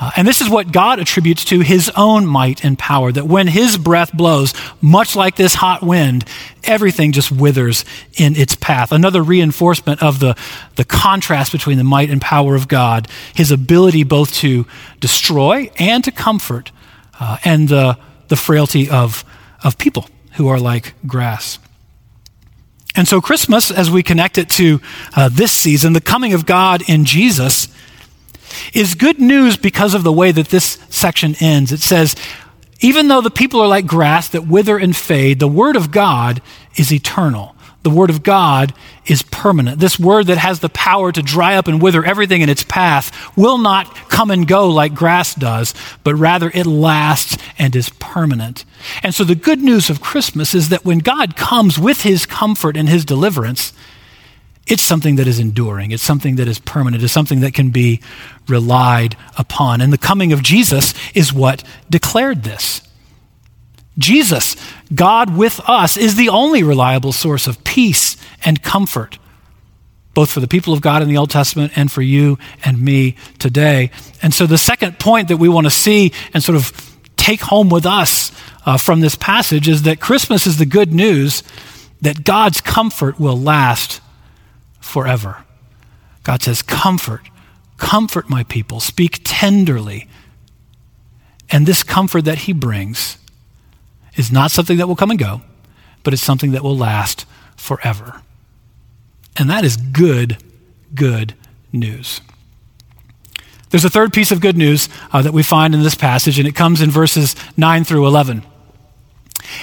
Uh, 0.00 0.12
and 0.16 0.28
this 0.28 0.40
is 0.40 0.48
what 0.48 0.70
God 0.70 1.00
attributes 1.00 1.44
to 1.46 1.60
his 1.60 1.90
own 1.96 2.24
might 2.24 2.64
and 2.64 2.78
power 2.78 3.10
that 3.10 3.26
when 3.26 3.48
his 3.48 3.76
breath 3.76 4.12
blows, 4.12 4.54
much 4.80 5.16
like 5.16 5.34
this 5.34 5.54
hot 5.54 5.82
wind, 5.82 6.24
everything 6.62 7.10
just 7.10 7.32
withers 7.32 7.84
in 8.16 8.36
its 8.36 8.54
path. 8.54 8.92
Another 8.92 9.22
reinforcement 9.22 10.00
of 10.00 10.20
the, 10.20 10.36
the 10.76 10.84
contrast 10.84 11.50
between 11.50 11.78
the 11.78 11.84
might 11.84 12.10
and 12.10 12.20
power 12.20 12.54
of 12.54 12.68
God, 12.68 13.08
his 13.34 13.50
ability 13.50 14.04
both 14.04 14.32
to 14.34 14.66
destroy 15.00 15.68
and 15.80 16.04
to 16.04 16.12
comfort, 16.12 16.70
uh, 17.18 17.38
and 17.44 17.68
the, 17.68 17.98
the 18.28 18.36
frailty 18.36 18.88
of, 18.88 19.24
of 19.62 19.78
people 19.78 20.06
who 20.34 20.48
are 20.48 20.58
like 20.58 20.94
grass. 21.06 21.58
And 22.94 23.06
so, 23.06 23.20
Christmas, 23.20 23.70
as 23.70 23.90
we 23.90 24.02
connect 24.02 24.38
it 24.38 24.48
to 24.50 24.80
uh, 25.14 25.28
this 25.28 25.52
season, 25.52 25.92
the 25.92 26.00
coming 26.00 26.32
of 26.32 26.46
God 26.46 26.82
in 26.88 27.04
Jesus, 27.04 27.68
is 28.72 28.94
good 28.94 29.20
news 29.20 29.56
because 29.56 29.94
of 29.94 30.02
the 30.02 30.12
way 30.12 30.32
that 30.32 30.48
this 30.48 30.78
section 30.90 31.34
ends. 31.40 31.70
It 31.70 31.80
says, 31.80 32.16
even 32.80 33.08
though 33.08 33.20
the 33.20 33.30
people 33.30 33.60
are 33.60 33.68
like 33.68 33.86
grass 33.86 34.28
that 34.28 34.46
wither 34.46 34.78
and 34.78 34.96
fade, 34.96 35.40
the 35.40 35.48
word 35.48 35.76
of 35.76 35.90
God 35.90 36.40
is 36.76 36.92
eternal. 36.92 37.54
The 37.88 37.94
word 37.94 38.10
of 38.10 38.22
God 38.22 38.74
is 39.06 39.22
permanent. 39.22 39.80
This 39.80 39.98
word 39.98 40.26
that 40.26 40.36
has 40.36 40.60
the 40.60 40.68
power 40.68 41.10
to 41.10 41.22
dry 41.22 41.54
up 41.54 41.68
and 41.68 41.80
wither 41.80 42.04
everything 42.04 42.42
in 42.42 42.50
its 42.50 42.62
path 42.62 43.10
will 43.34 43.56
not 43.56 43.94
come 44.10 44.30
and 44.30 44.46
go 44.46 44.68
like 44.68 44.94
grass 44.94 45.34
does, 45.34 45.72
but 46.04 46.14
rather 46.14 46.50
it 46.52 46.66
lasts 46.66 47.38
and 47.58 47.74
is 47.74 47.88
permanent. 47.98 48.66
And 49.02 49.14
so 49.14 49.24
the 49.24 49.34
good 49.34 49.60
news 49.60 49.88
of 49.88 50.02
Christmas 50.02 50.54
is 50.54 50.68
that 50.68 50.84
when 50.84 50.98
God 50.98 51.34
comes 51.34 51.78
with 51.78 52.02
his 52.02 52.26
comfort 52.26 52.76
and 52.76 52.90
his 52.90 53.06
deliverance, 53.06 53.72
it's 54.66 54.82
something 54.82 55.16
that 55.16 55.26
is 55.26 55.38
enduring. 55.38 55.90
It's 55.90 56.02
something 56.02 56.36
that 56.36 56.46
is 56.46 56.58
permanent. 56.58 57.02
It's 57.02 57.10
something 57.10 57.40
that 57.40 57.54
can 57.54 57.70
be 57.70 58.02
relied 58.48 59.16
upon. 59.38 59.80
And 59.80 59.94
the 59.94 59.96
coming 59.96 60.34
of 60.34 60.42
Jesus 60.42 60.92
is 61.14 61.32
what 61.32 61.64
declared 61.88 62.42
this. 62.42 62.82
Jesus, 63.98 64.56
God 64.94 65.36
with 65.36 65.60
us, 65.68 65.96
is 65.96 66.14
the 66.14 66.28
only 66.28 66.62
reliable 66.62 67.12
source 67.12 67.46
of 67.46 67.62
peace 67.64 68.16
and 68.44 68.62
comfort, 68.62 69.18
both 70.14 70.30
for 70.30 70.40
the 70.40 70.48
people 70.48 70.72
of 70.72 70.80
God 70.80 71.02
in 71.02 71.08
the 71.08 71.16
Old 71.16 71.30
Testament 71.30 71.72
and 71.76 71.90
for 71.90 72.02
you 72.02 72.38
and 72.64 72.80
me 72.80 73.16
today. 73.38 73.90
And 74.22 74.32
so, 74.32 74.46
the 74.46 74.58
second 74.58 74.98
point 74.98 75.28
that 75.28 75.36
we 75.36 75.48
want 75.48 75.66
to 75.66 75.70
see 75.70 76.12
and 76.32 76.42
sort 76.42 76.56
of 76.56 76.96
take 77.16 77.40
home 77.40 77.68
with 77.68 77.84
us 77.84 78.30
uh, 78.64 78.78
from 78.78 79.00
this 79.00 79.16
passage 79.16 79.68
is 79.68 79.82
that 79.82 80.00
Christmas 80.00 80.46
is 80.46 80.58
the 80.58 80.66
good 80.66 80.94
news 80.94 81.42
that 82.00 82.24
God's 82.24 82.60
comfort 82.60 83.18
will 83.18 83.36
last 83.36 84.00
forever. 84.80 85.44
God 86.22 86.42
says, 86.42 86.62
Comfort, 86.62 87.22
comfort 87.76 88.30
my 88.30 88.44
people, 88.44 88.80
speak 88.80 89.20
tenderly. 89.24 90.08
And 91.50 91.66
this 91.66 91.82
comfort 91.82 92.26
that 92.26 92.38
he 92.38 92.52
brings 92.52 93.17
is 94.18 94.30
not 94.32 94.50
something 94.50 94.78
that 94.78 94.88
will 94.88 94.96
come 94.96 95.10
and 95.10 95.18
go, 95.18 95.42
but 96.02 96.12
it's 96.12 96.22
something 96.22 96.52
that 96.52 96.62
will 96.62 96.76
last 96.76 97.24
forever. 97.56 98.22
And 99.36 99.48
that 99.48 99.64
is 99.64 99.76
good, 99.76 100.38
good 100.94 101.34
news. 101.72 102.20
There's 103.70 103.84
a 103.84 103.90
third 103.90 104.12
piece 104.12 104.30
of 104.30 104.40
good 104.40 104.56
news 104.56 104.88
uh, 105.12 105.22
that 105.22 105.32
we 105.32 105.42
find 105.42 105.74
in 105.74 105.82
this 105.82 105.94
passage, 105.94 106.38
and 106.38 106.48
it 106.48 106.54
comes 106.54 106.80
in 106.80 106.90
verses 106.90 107.36
9 107.56 107.84
through 107.84 108.06
11. 108.06 108.42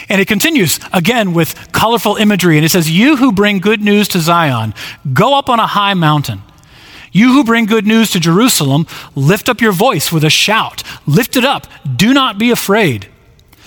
And 0.09 0.21
it 0.21 0.27
continues 0.27 0.79
again 0.93 1.33
with 1.33 1.71
colorful 1.71 2.15
imagery. 2.15 2.57
And 2.57 2.65
it 2.65 2.69
says, 2.69 2.89
You 2.89 3.17
who 3.17 3.31
bring 3.31 3.59
good 3.59 3.81
news 3.81 4.07
to 4.09 4.19
Zion, 4.19 4.73
go 5.13 5.37
up 5.37 5.49
on 5.49 5.59
a 5.59 5.67
high 5.67 5.93
mountain. 5.93 6.41
You 7.11 7.33
who 7.33 7.43
bring 7.43 7.65
good 7.65 7.87
news 7.87 8.11
to 8.11 8.19
Jerusalem, 8.19 8.87
lift 9.15 9.47
up 9.47 9.61
your 9.61 9.71
voice 9.71 10.11
with 10.11 10.23
a 10.23 10.29
shout. 10.29 10.83
Lift 11.07 11.37
it 11.37 11.45
up. 11.45 11.67
Do 11.95 12.13
not 12.13 12.37
be 12.37 12.51
afraid. 12.51 13.07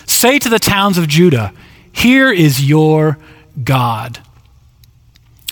Say 0.09 0.39
to 0.39 0.49
the 0.49 0.59
towns 0.59 0.97
of 0.97 1.07
Judah, 1.07 1.53
Here 1.93 2.33
is 2.33 2.65
your 2.65 3.19
God. 3.63 4.21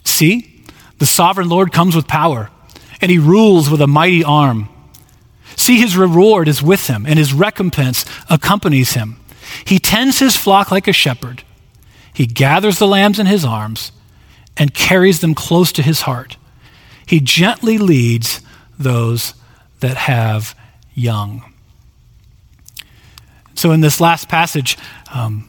See, 0.02 0.64
the 0.98 1.06
sovereign 1.06 1.48
Lord 1.48 1.72
comes 1.72 1.94
with 1.94 2.08
power, 2.08 2.50
and 3.00 3.10
he 3.10 3.18
rules 3.18 3.68
with 3.68 3.82
a 3.82 3.86
mighty 3.86 4.24
arm. 4.24 4.70
See, 5.56 5.78
his 5.78 5.96
reward 5.96 6.48
is 6.48 6.62
with 6.62 6.86
him, 6.86 7.04
and 7.06 7.18
his 7.18 7.34
recompense 7.34 8.06
accompanies 8.30 8.94
him. 8.94 9.20
He 9.64 9.78
tends 9.78 10.18
his 10.18 10.36
flock 10.36 10.70
like 10.70 10.88
a 10.88 10.92
shepherd. 10.92 11.42
He 12.14 12.26
gathers 12.26 12.78
the 12.78 12.86
lambs 12.86 13.18
in 13.18 13.26
his 13.26 13.44
arms 13.44 13.92
and 14.56 14.72
carries 14.72 15.20
them 15.20 15.34
close 15.34 15.70
to 15.72 15.82
his 15.82 16.00
heart. 16.02 16.38
He 17.04 17.20
gently 17.20 17.76
leads 17.76 18.40
those 18.78 19.34
that 19.80 19.96
have 19.96 20.56
young. 20.94 21.52
So, 23.56 23.72
in 23.72 23.80
this 23.80 24.00
last 24.00 24.28
passage, 24.28 24.78
um, 25.12 25.48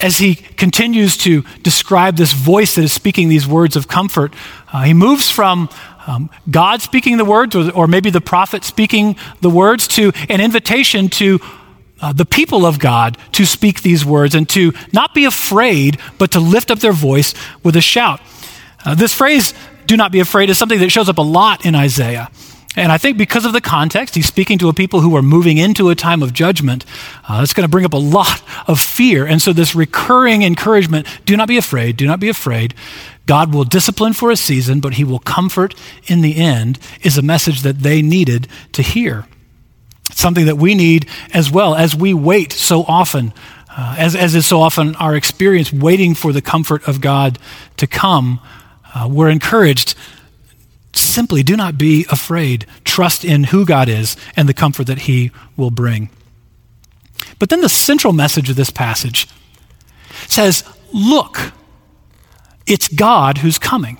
as 0.00 0.18
he 0.18 0.34
continues 0.34 1.16
to 1.18 1.42
describe 1.62 2.16
this 2.16 2.32
voice 2.32 2.76
that 2.76 2.84
is 2.84 2.92
speaking 2.92 3.28
these 3.28 3.46
words 3.46 3.74
of 3.74 3.88
comfort, 3.88 4.32
uh, 4.72 4.82
he 4.82 4.94
moves 4.94 5.30
from 5.30 5.68
um, 6.06 6.30
God 6.50 6.80
speaking 6.82 7.16
the 7.16 7.24
words, 7.24 7.56
or, 7.56 7.70
or, 7.72 7.86
maybe 7.86 8.10
the 8.10 8.20
prophet 8.20 8.64
speaking 8.64 9.16
the 9.40 9.50
words, 9.50 9.88
to 9.88 10.12
an 10.28 10.40
invitation 10.40 11.08
to 11.10 11.40
uh, 12.00 12.12
the 12.12 12.24
people 12.24 12.64
of 12.64 12.78
God 12.78 13.18
to 13.32 13.44
speak 13.44 13.82
these 13.82 14.04
words 14.04 14.34
and 14.34 14.48
to 14.50 14.72
not 14.92 15.14
be 15.14 15.24
afraid, 15.24 15.98
but 16.18 16.30
to 16.32 16.40
lift 16.40 16.70
up 16.70 16.78
their 16.78 16.92
voice 16.92 17.34
with 17.62 17.76
a 17.76 17.80
shout. 17.80 18.20
Uh, 18.84 18.94
this 18.94 19.12
phrase, 19.12 19.52
do 19.86 19.96
not 19.96 20.12
be 20.12 20.20
afraid, 20.20 20.48
is 20.48 20.58
something 20.58 20.78
that 20.80 20.90
shows 20.90 21.08
up 21.08 21.18
a 21.18 21.22
lot 21.22 21.66
in 21.66 21.74
Isaiah. 21.74 22.30
And 22.78 22.92
I 22.92 22.98
think 22.98 23.18
because 23.18 23.44
of 23.44 23.52
the 23.52 23.60
context, 23.60 24.14
he's 24.14 24.26
speaking 24.26 24.56
to 24.58 24.68
a 24.68 24.72
people 24.72 25.00
who 25.00 25.16
are 25.16 25.22
moving 25.22 25.58
into 25.58 25.90
a 25.90 25.96
time 25.96 26.22
of 26.22 26.32
judgment. 26.32 26.84
Uh, 27.28 27.40
that's 27.40 27.52
going 27.52 27.66
to 27.66 27.70
bring 27.70 27.84
up 27.84 27.92
a 27.92 27.96
lot 27.98 28.40
of 28.68 28.78
fear. 28.78 29.26
And 29.26 29.42
so, 29.42 29.52
this 29.52 29.74
recurring 29.74 30.42
encouragement 30.42 31.06
do 31.24 31.36
not 31.36 31.48
be 31.48 31.56
afraid, 31.56 31.96
do 31.96 32.06
not 32.06 32.20
be 32.20 32.28
afraid. 32.28 32.74
God 33.26 33.52
will 33.52 33.64
discipline 33.64 34.12
for 34.12 34.30
a 34.30 34.36
season, 34.36 34.78
but 34.78 34.94
he 34.94 35.02
will 35.04 35.18
comfort 35.18 35.74
in 36.06 36.22
the 36.22 36.36
end, 36.36 36.78
is 37.02 37.18
a 37.18 37.22
message 37.22 37.62
that 37.62 37.80
they 37.80 38.00
needed 38.00 38.46
to 38.72 38.82
hear. 38.82 39.26
something 40.12 40.46
that 40.46 40.56
we 40.56 40.74
need 40.74 41.06
as 41.34 41.50
well 41.50 41.74
as 41.74 41.94
we 41.94 42.14
wait 42.14 42.52
so 42.52 42.82
often, 42.84 43.32
uh, 43.70 43.94
as, 43.98 44.16
as 44.16 44.34
is 44.34 44.46
so 44.46 44.60
often 44.60 44.96
our 44.96 45.14
experience, 45.14 45.72
waiting 45.72 46.14
for 46.14 46.32
the 46.32 46.40
comfort 46.40 46.86
of 46.88 47.00
God 47.00 47.38
to 47.76 47.86
come. 47.86 48.40
Uh, 48.94 49.06
we're 49.10 49.28
encouraged 49.28 49.94
simply 51.00 51.42
do 51.42 51.56
not 51.56 51.78
be 51.78 52.06
afraid. 52.10 52.66
Trust 52.84 53.24
in 53.24 53.44
who 53.44 53.64
God 53.64 53.88
is 53.88 54.16
and 54.36 54.48
the 54.48 54.54
comfort 54.54 54.86
that 54.86 55.00
he 55.00 55.30
will 55.56 55.70
bring. 55.70 56.10
But 57.38 57.48
then 57.48 57.60
the 57.60 57.68
central 57.68 58.12
message 58.12 58.50
of 58.50 58.56
this 58.56 58.70
passage 58.70 59.28
says, 60.26 60.64
Look, 60.92 61.52
it's 62.66 62.88
God 62.88 63.38
who's 63.38 63.58
coming. 63.58 63.98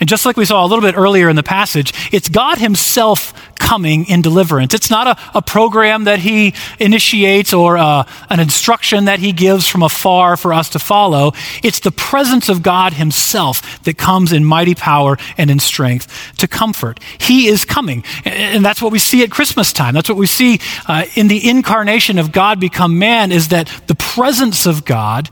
And 0.00 0.08
just 0.08 0.24
like 0.24 0.36
we 0.36 0.46
saw 0.46 0.64
a 0.64 0.66
little 0.66 0.82
bit 0.82 0.96
earlier 0.96 1.28
in 1.28 1.36
the 1.36 1.42
passage, 1.42 1.92
it's 2.10 2.28
God 2.28 2.58
Himself 2.58 3.34
coming 3.56 4.06
in 4.06 4.22
deliverance. 4.22 4.72
It's 4.72 4.90
not 4.90 5.06
a, 5.06 5.38
a 5.38 5.42
program 5.42 6.04
that 6.04 6.18
He 6.18 6.54
initiates 6.80 7.52
or 7.52 7.76
uh, 7.76 8.04
an 8.30 8.40
instruction 8.40 9.04
that 9.04 9.20
He 9.20 9.32
gives 9.32 9.68
from 9.68 9.82
afar 9.82 10.36
for 10.36 10.54
us 10.54 10.70
to 10.70 10.78
follow. 10.78 11.32
It's 11.62 11.80
the 11.80 11.92
presence 11.92 12.48
of 12.48 12.62
God 12.62 12.94
Himself 12.94 13.84
that 13.84 13.98
comes 13.98 14.32
in 14.32 14.44
mighty 14.44 14.74
power 14.74 15.18
and 15.36 15.50
in 15.50 15.58
strength 15.58 16.34
to 16.38 16.48
comfort. 16.48 16.98
He 17.18 17.46
is 17.48 17.66
coming. 17.66 18.02
And 18.24 18.64
that's 18.64 18.80
what 18.80 18.92
we 18.92 18.98
see 18.98 19.22
at 19.22 19.30
Christmas 19.30 19.72
time. 19.72 19.94
That's 19.94 20.08
what 20.08 20.18
we 20.18 20.26
see 20.26 20.60
uh, 20.88 21.04
in 21.14 21.28
the 21.28 21.48
incarnation 21.48 22.18
of 22.18 22.32
God 22.32 22.58
become 22.58 22.98
man 22.98 23.32
is 23.32 23.48
that 23.48 23.70
the 23.86 23.94
presence 23.94 24.66
of 24.66 24.84
God 24.84 25.28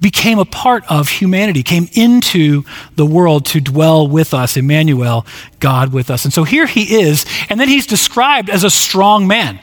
became 0.00 0.38
a 0.38 0.44
part 0.44 0.84
of 0.90 1.08
humanity, 1.08 1.62
came 1.62 1.88
into 1.92 2.64
the 2.96 3.06
world 3.06 3.46
to 3.46 3.60
dwell 3.60 4.06
with 4.08 4.34
us, 4.34 4.56
Emmanuel, 4.56 5.26
God 5.60 5.92
with 5.92 6.10
us. 6.10 6.24
And 6.24 6.34
so 6.34 6.44
here 6.44 6.66
he 6.66 7.00
is, 7.00 7.24
and 7.48 7.60
then 7.60 7.68
he's 7.68 7.86
described 7.86 8.50
as 8.50 8.64
a 8.64 8.70
strong 8.70 9.26
man. 9.26 9.60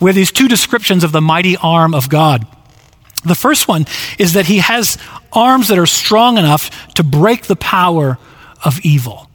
We 0.00 0.10
have 0.10 0.16
these 0.16 0.32
two 0.32 0.48
descriptions 0.48 1.04
of 1.04 1.12
the 1.12 1.20
mighty 1.20 1.56
arm 1.56 1.94
of 1.94 2.08
God. 2.08 2.46
The 3.24 3.34
first 3.34 3.66
one 3.66 3.86
is 4.18 4.34
that 4.34 4.46
he 4.46 4.58
has 4.58 4.98
arms 5.32 5.68
that 5.68 5.78
are 5.78 5.86
strong 5.86 6.38
enough 6.38 6.92
to 6.94 7.02
break 7.02 7.46
the 7.46 7.56
power 7.56 8.18
of 8.64 8.80
evil. 8.84 9.28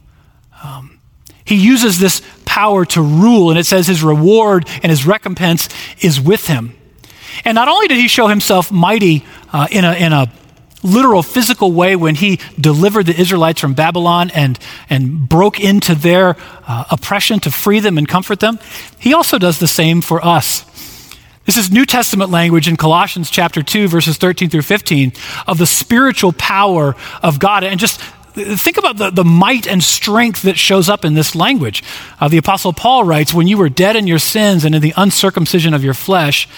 Um, 0.62 0.98
he 1.44 1.56
uses 1.56 1.98
this 1.98 2.22
power 2.44 2.84
to 2.86 3.02
rule, 3.02 3.50
and 3.50 3.58
it 3.58 3.66
says 3.66 3.86
his 3.86 4.02
reward 4.02 4.66
and 4.82 4.90
his 4.90 5.06
recompense 5.06 5.68
is 6.00 6.20
with 6.20 6.46
him. 6.46 6.74
And 7.44 7.54
not 7.54 7.68
only 7.68 7.88
did 7.88 7.98
he 7.98 8.08
show 8.08 8.28
himself 8.28 8.70
mighty 8.70 9.24
uh, 9.52 9.66
in, 9.70 9.84
a, 9.84 9.94
in 9.94 10.12
a 10.12 10.32
literal 10.82 11.22
physical 11.22 11.72
way 11.72 11.96
when 11.96 12.14
he 12.14 12.38
delivered 12.60 13.06
the 13.06 13.18
Israelites 13.18 13.60
from 13.60 13.74
Babylon 13.74 14.30
and, 14.34 14.58
and 14.90 15.28
broke 15.28 15.58
into 15.58 15.94
their 15.94 16.36
uh, 16.66 16.84
oppression 16.90 17.40
to 17.40 17.50
free 17.50 17.80
them 17.80 17.98
and 17.98 18.06
comfort 18.06 18.40
them, 18.40 18.58
he 18.98 19.14
also 19.14 19.38
does 19.38 19.58
the 19.58 19.66
same 19.66 20.00
for 20.00 20.24
us. 20.24 20.64
This 21.46 21.56
is 21.58 21.70
New 21.70 21.84
Testament 21.84 22.30
language 22.30 22.68
in 22.68 22.76
Colossians 22.76 23.28
chapter 23.30 23.62
2, 23.62 23.88
verses 23.88 24.16
13 24.16 24.48
through 24.48 24.62
15, 24.62 25.12
of 25.46 25.58
the 25.58 25.66
spiritual 25.66 26.32
power 26.32 26.96
of 27.22 27.38
God. 27.38 27.64
And 27.64 27.78
just 27.78 28.00
think 28.34 28.78
about 28.78 28.96
the, 28.96 29.10
the 29.10 29.24
might 29.24 29.66
and 29.66 29.82
strength 29.82 30.42
that 30.42 30.58
shows 30.58 30.88
up 30.88 31.04
in 31.04 31.12
this 31.12 31.34
language. 31.34 31.84
Uh, 32.18 32.28
the 32.28 32.38
Apostle 32.38 32.72
Paul 32.72 33.04
writes, 33.04 33.34
When 33.34 33.46
you 33.46 33.58
were 33.58 33.68
dead 33.68 33.94
in 33.94 34.06
your 34.06 34.18
sins 34.18 34.64
and 34.64 34.74
in 34.74 34.80
the 34.80 34.94
uncircumcision 34.96 35.74
of 35.74 35.84
your 35.84 35.92
flesh, 35.92 36.48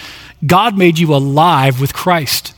God 0.47 0.77
made 0.77 0.99
you 0.99 1.15
alive 1.15 1.81
with 1.81 1.95
Christ. 1.95 2.55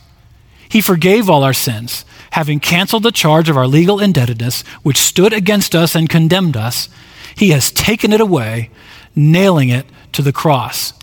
He 0.69 0.81
forgave 0.81 1.29
all 1.29 1.43
our 1.43 1.53
sins, 1.53 2.05
having 2.31 2.59
canceled 2.59 3.03
the 3.03 3.11
charge 3.11 3.49
of 3.49 3.57
our 3.57 3.67
legal 3.67 3.99
indebtedness, 3.99 4.61
which 4.83 4.97
stood 4.97 5.33
against 5.33 5.75
us 5.75 5.95
and 5.95 6.09
condemned 6.09 6.55
us. 6.55 6.89
He 7.35 7.49
has 7.49 7.71
taken 7.71 8.13
it 8.13 8.21
away, 8.21 8.69
nailing 9.15 9.69
it 9.69 9.85
to 10.13 10.21
the 10.21 10.33
cross. 10.33 10.93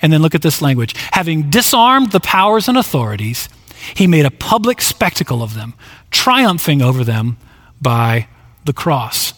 And 0.00 0.12
then 0.12 0.22
look 0.22 0.34
at 0.34 0.42
this 0.42 0.62
language. 0.62 0.94
Having 1.12 1.50
disarmed 1.50 2.12
the 2.12 2.20
powers 2.20 2.68
and 2.68 2.76
authorities, 2.76 3.48
he 3.94 4.06
made 4.06 4.26
a 4.26 4.30
public 4.30 4.80
spectacle 4.80 5.42
of 5.42 5.54
them, 5.54 5.74
triumphing 6.10 6.82
over 6.82 7.02
them 7.02 7.38
by 7.80 8.28
the 8.64 8.72
cross. 8.72 9.32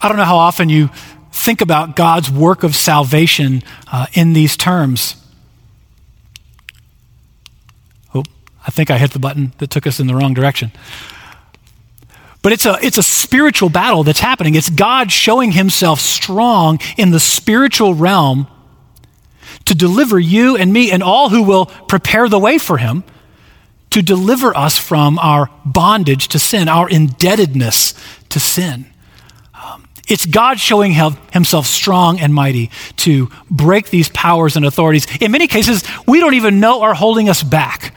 I 0.00 0.08
don't 0.08 0.16
know 0.16 0.24
how 0.24 0.36
often 0.36 0.68
you 0.68 0.90
think 1.32 1.60
about 1.60 1.96
God's 1.96 2.30
work 2.30 2.62
of 2.62 2.74
salvation 2.74 3.62
uh, 3.92 4.06
in 4.14 4.32
these 4.32 4.56
terms. 4.56 5.16
I 8.66 8.70
think 8.70 8.90
I 8.90 8.98
hit 8.98 9.12
the 9.12 9.18
button 9.18 9.52
that 9.58 9.70
took 9.70 9.86
us 9.86 10.00
in 10.00 10.06
the 10.06 10.14
wrong 10.14 10.34
direction. 10.34 10.72
But 12.42 12.52
it's 12.52 12.66
a, 12.66 12.76
it's 12.82 12.98
a 12.98 13.02
spiritual 13.02 13.70
battle 13.70 14.04
that's 14.04 14.20
happening. 14.20 14.54
It's 14.54 14.68
God 14.68 15.10
showing 15.10 15.52
himself 15.52 16.00
strong 16.00 16.78
in 16.98 17.10
the 17.10 17.20
spiritual 17.20 17.94
realm 17.94 18.48
to 19.64 19.74
deliver 19.74 20.18
you 20.18 20.56
and 20.56 20.70
me 20.72 20.90
and 20.90 21.02
all 21.02 21.30
who 21.30 21.42
will 21.42 21.66
prepare 21.66 22.28
the 22.28 22.38
way 22.38 22.58
for 22.58 22.76
him 22.76 23.02
to 23.90 24.02
deliver 24.02 24.54
us 24.56 24.76
from 24.76 25.18
our 25.20 25.48
bondage 25.64 26.28
to 26.28 26.38
sin, 26.38 26.68
our 26.68 26.88
indebtedness 26.88 27.94
to 28.28 28.40
sin. 28.40 28.86
Um, 29.54 29.88
it's 30.08 30.26
God 30.26 30.58
showing 30.60 30.92
himself 30.92 31.66
strong 31.66 32.20
and 32.20 32.34
mighty 32.34 32.70
to 32.96 33.30
break 33.50 33.88
these 33.90 34.08
powers 34.10 34.56
and 34.56 34.66
authorities. 34.66 35.06
In 35.18 35.30
many 35.30 35.46
cases, 35.46 35.82
we 36.06 36.20
don't 36.20 36.34
even 36.34 36.60
know 36.60 36.82
are 36.82 36.92
holding 36.92 37.28
us 37.30 37.42
back 37.42 37.94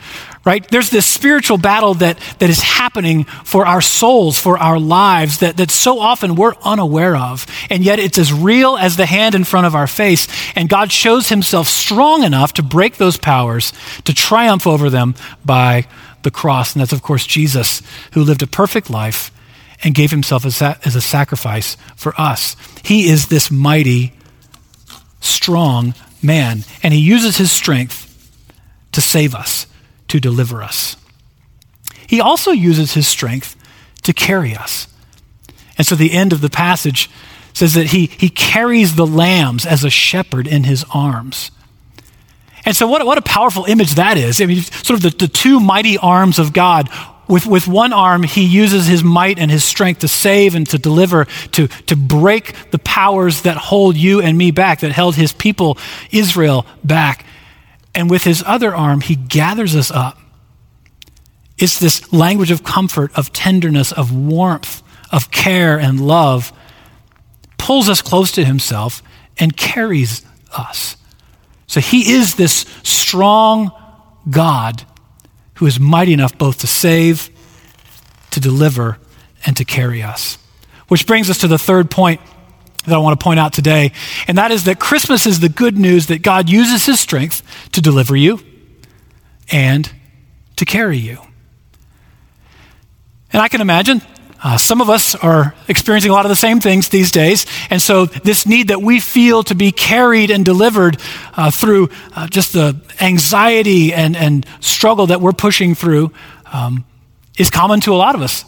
right? 0.48 0.66
There's 0.70 0.90
this 0.90 1.06
spiritual 1.06 1.58
battle 1.58 1.96
that, 1.96 2.18
that 2.40 2.50
is 2.50 2.62
happening 2.62 3.26
for 3.26 3.68
our 3.68 3.82
souls, 3.82 4.40
for 4.40 4.58
our 4.58 4.80
lives, 4.80 5.40
that, 5.40 5.58
that 5.58 5.70
so 5.70 6.00
often 6.00 6.36
we're 6.36 6.56
unaware 6.64 7.18
of. 7.18 7.46
And 7.70 7.84
yet 7.84 8.00
it's 8.00 8.18
as 8.18 8.32
real 8.32 8.78
as 8.78 8.96
the 8.96 9.06
hand 9.06 9.36
in 9.36 9.44
front 9.44 9.68
of 9.68 9.76
our 9.76 9.88
face. 9.88 10.26
And 10.56 10.70
God 10.70 10.90
shows 10.90 11.28
himself 11.28 11.68
strong 11.68 12.24
enough 12.24 12.54
to 12.54 12.64
break 12.64 12.96
those 12.96 13.18
powers, 13.18 13.74
to 14.06 14.14
triumph 14.14 14.66
over 14.66 14.90
them 14.90 15.16
by 15.44 15.86
the 16.24 16.32
cross. 16.32 16.74
And 16.74 16.80
that's, 16.80 16.94
of 16.94 17.04
course, 17.04 17.28
Jesus, 17.28 17.82
who 18.14 18.24
lived 18.24 18.42
a 18.42 18.48
perfect 18.48 18.90
life 18.90 19.32
and 19.84 19.94
gave 19.94 20.12
himself 20.12 20.46
as 20.46 20.62
a, 20.62 20.80
as 20.86 20.96
a 20.96 21.02
sacrifice 21.02 21.76
for 21.98 22.14
us. 22.18 22.56
He 22.86 23.10
is 23.10 23.28
this 23.28 23.52
mighty, 23.52 24.14
strong 25.20 25.94
man, 26.24 26.64
and 26.84 26.94
he 26.94 27.02
uses 27.02 27.36
his 27.36 27.52
strength 27.52 28.06
to 28.94 29.02
save 29.02 29.36
us 29.36 29.68
to 30.08 30.20
deliver 30.20 30.64
us. 30.64 30.96
He 32.08 32.22
also 32.22 32.52
uses 32.52 32.94
his 32.94 33.08
strength 33.08 33.56
to 34.04 34.14
carry 34.14 34.56
us. 34.56 34.88
And 35.78 35.86
so 35.86 35.96
the 35.96 36.14
end 36.14 36.34
of 36.34 36.42
the 36.42 36.50
passage 36.50 37.10
says 37.54 37.74
that 37.74 37.88
he, 37.88 38.06
he 38.06 38.30
carries 38.30 38.96
the 38.96 39.06
lambs 39.06 39.66
as 39.66 39.84
a 39.84 39.90
shepherd 39.90 40.48
in 40.48 40.64
his 40.64 40.86
arms. 40.94 41.52
And 42.66 42.76
so, 42.76 42.88
what, 42.88 43.06
what 43.06 43.18
a 43.18 43.22
powerful 43.22 43.66
image 43.66 43.96
that 43.96 44.18
is. 44.18 44.42
I 44.42 44.46
mean, 44.46 44.62
sort 44.62 44.98
of 44.98 45.02
the, 45.02 45.26
the 45.26 45.28
two 45.28 45.60
mighty 45.60 45.98
arms 45.98 46.40
of 46.40 46.54
God. 46.54 46.90
With, 47.28 47.46
with 47.46 47.68
one 47.68 47.92
arm, 47.92 48.24
he 48.24 48.46
uses 48.46 48.88
his 48.88 49.04
might 49.04 49.38
and 49.38 49.52
his 49.52 49.66
strength 49.66 50.00
to 50.00 50.08
save 50.08 50.56
and 50.56 50.66
to 50.70 50.78
deliver, 50.78 51.26
to, 51.54 51.68
to 51.68 51.96
break 51.98 52.56
the 52.72 52.80
powers 52.80 53.42
that 53.42 53.58
hold 53.58 53.98
you 53.98 54.22
and 54.22 54.38
me 54.38 54.52
back, 54.52 54.80
that 54.80 54.94
held 54.94 55.16
his 55.16 55.34
people, 55.34 55.78
Israel, 56.10 56.66
back. 56.86 57.26
And 57.98 58.12
with 58.12 58.24
his 58.24 58.44
other 58.46 58.76
arm, 58.76 59.02
he 59.02 59.16
gathers 59.16 59.76
us 59.76 59.90
up. 59.90 60.20
It's 61.58 61.80
this 61.80 62.14
language 62.14 62.52
of 62.52 62.64
comfort, 62.64 63.12
of 63.18 63.34
tenderness, 63.34 63.92
of 63.92 64.16
warmth, 64.16 64.84
of 65.12 65.32
care 65.32 65.80
and 65.80 66.00
love, 66.00 66.54
pulls 67.58 67.90
us 67.90 68.04
close 68.04 68.32
to 68.34 68.46
himself 68.46 69.02
and 69.40 69.58
carries 69.58 70.24
us. 70.56 70.96
So 71.66 71.80
he 71.80 72.14
is 72.14 72.36
this 72.36 72.68
strong 72.84 73.72
God 74.30 74.86
who 75.56 75.66
is 75.66 75.80
mighty 75.80 76.14
enough 76.14 76.38
both 76.38 76.60
to 76.60 76.68
save, 76.68 77.32
to 78.30 78.40
deliver, 78.40 79.00
and 79.44 79.58
to 79.58 79.66
carry 79.66 80.04
us. 80.04 80.38
Which 80.88 81.08
brings 81.08 81.32
us 81.32 81.40
to 81.40 81.48
the 81.48 81.58
third 81.58 81.90
point 81.90 82.22
that 82.88 82.96
I 82.96 83.00
want 83.00 83.20
to 83.20 83.24
point 83.24 83.40
out 83.40 83.54
today, 83.54 83.92
and 84.28 84.38
that 84.38 84.52
is 84.52 84.64
that 84.66 84.80
Christmas 84.80 85.26
is 85.26 85.40
the 85.40 85.50
good 85.50 85.78
news 85.78 86.08
that 86.08 86.22
God 86.22 86.50
uses 86.50 86.86
his 86.86 87.00
strength 87.00 87.44
to 87.74 87.82
deliver 87.82 88.16
you 88.16 88.40
and 89.52 89.92
to 90.56 90.66
carry 90.66 90.98
you. 90.98 91.20
And 93.32 93.42
I 93.42 93.50
can 93.50 93.62
imagine 93.62 94.02
uh, 94.44 94.58
some 94.58 94.82
of 94.82 94.90
us 94.90 95.16
are 95.16 95.56
experiencing 95.68 96.12
a 96.12 96.14
lot 96.14 96.26
of 96.26 96.30
the 96.30 96.36
same 96.36 96.60
things 96.60 96.90
these 96.90 97.12
days. 97.12 97.46
And 97.70 97.82
so, 97.82 98.06
this 98.06 98.46
need 98.46 98.70
that 98.70 98.82
we 98.82 99.00
feel 99.00 99.44
to 99.44 99.56
be 99.56 99.72
carried 99.72 100.32
and 100.32 100.46
delivered 100.46 100.98
uh, 101.34 101.52
through 101.52 101.90
uh, 102.16 102.28
just 102.28 102.54
the 102.54 102.80
anxiety 103.02 103.94
and, 103.94 104.16
and 104.16 104.46
struggle 104.60 105.08
that 105.08 105.22
we're 105.22 105.34
pushing 105.34 105.76
through 105.76 106.12
um, 106.52 106.86
is 107.38 107.50
common 107.50 107.80
to 107.82 107.94
a 107.94 107.98
lot 107.98 108.16
of 108.16 108.22
us. 108.22 108.46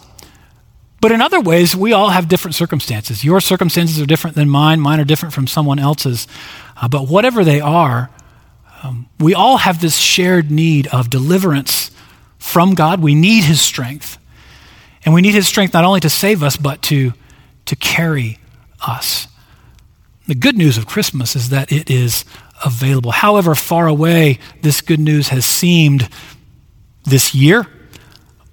But 1.02 1.12
in 1.12 1.22
other 1.22 1.40
ways, 1.40 1.76
we 1.76 1.94
all 1.94 2.10
have 2.10 2.28
different 2.28 2.56
circumstances. 2.56 3.24
Your 3.24 3.40
circumstances 3.40 4.02
are 4.02 4.06
different 4.06 4.36
than 4.36 4.50
mine, 4.50 4.80
mine 4.80 5.00
are 5.00 5.06
different 5.06 5.34
from 5.34 5.48
someone 5.48 5.80
else's. 5.80 6.28
Uh, 6.76 6.88
but 6.88 7.08
whatever 7.08 7.44
they 7.44 7.62
are, 7.62 8.10
um, 8.84 9.08
we 9.20 9.34
all 9.34 9.58
have 9.58 9.82
this 9.82 9.98
shared 9.98 10.52
need 10.52 10.88
of 10.88 11.10
deliverance 11.10 11.92
from 12.38 12.74
God. 12.74 13.02
We 13.02 13.16
need 13.16 13.44
His 13.44 13.62
strength. 13.62 14.18
And 15.06 15.14
we 15.14 15.22
need 15.22 15.34
His 15.34 15.48
strength 15.48 15.74
not 15.74 15.86
only 15.86 16.00
to 16.02 16.10
save 16.10 16.44
us, 16.44 16.58
but 16.58 16.82
to, 16.84 17.14
to 17.66 17.76
carry 17.76 18.40
us. 18.86 19.28
The 20.28 20.36
good 20.36 20.58
news 20.58 20.78
of 20.78 20.86
Christmas 20.86 21.36
is 21.36 21.50
that 21.50 21.72
it 21.72 21.90
is 21.90 22.26
available. 22.64 23.12
However 23.12 23.56
far 23.56 23.88
away 23.88 24.40
this 24.62 24.82
good 24.82 25.00
news 25.00 25.30
has 25.30 25.46
seemed 25.46 26.10
this 27.06 27.34
year, 27.34 27.68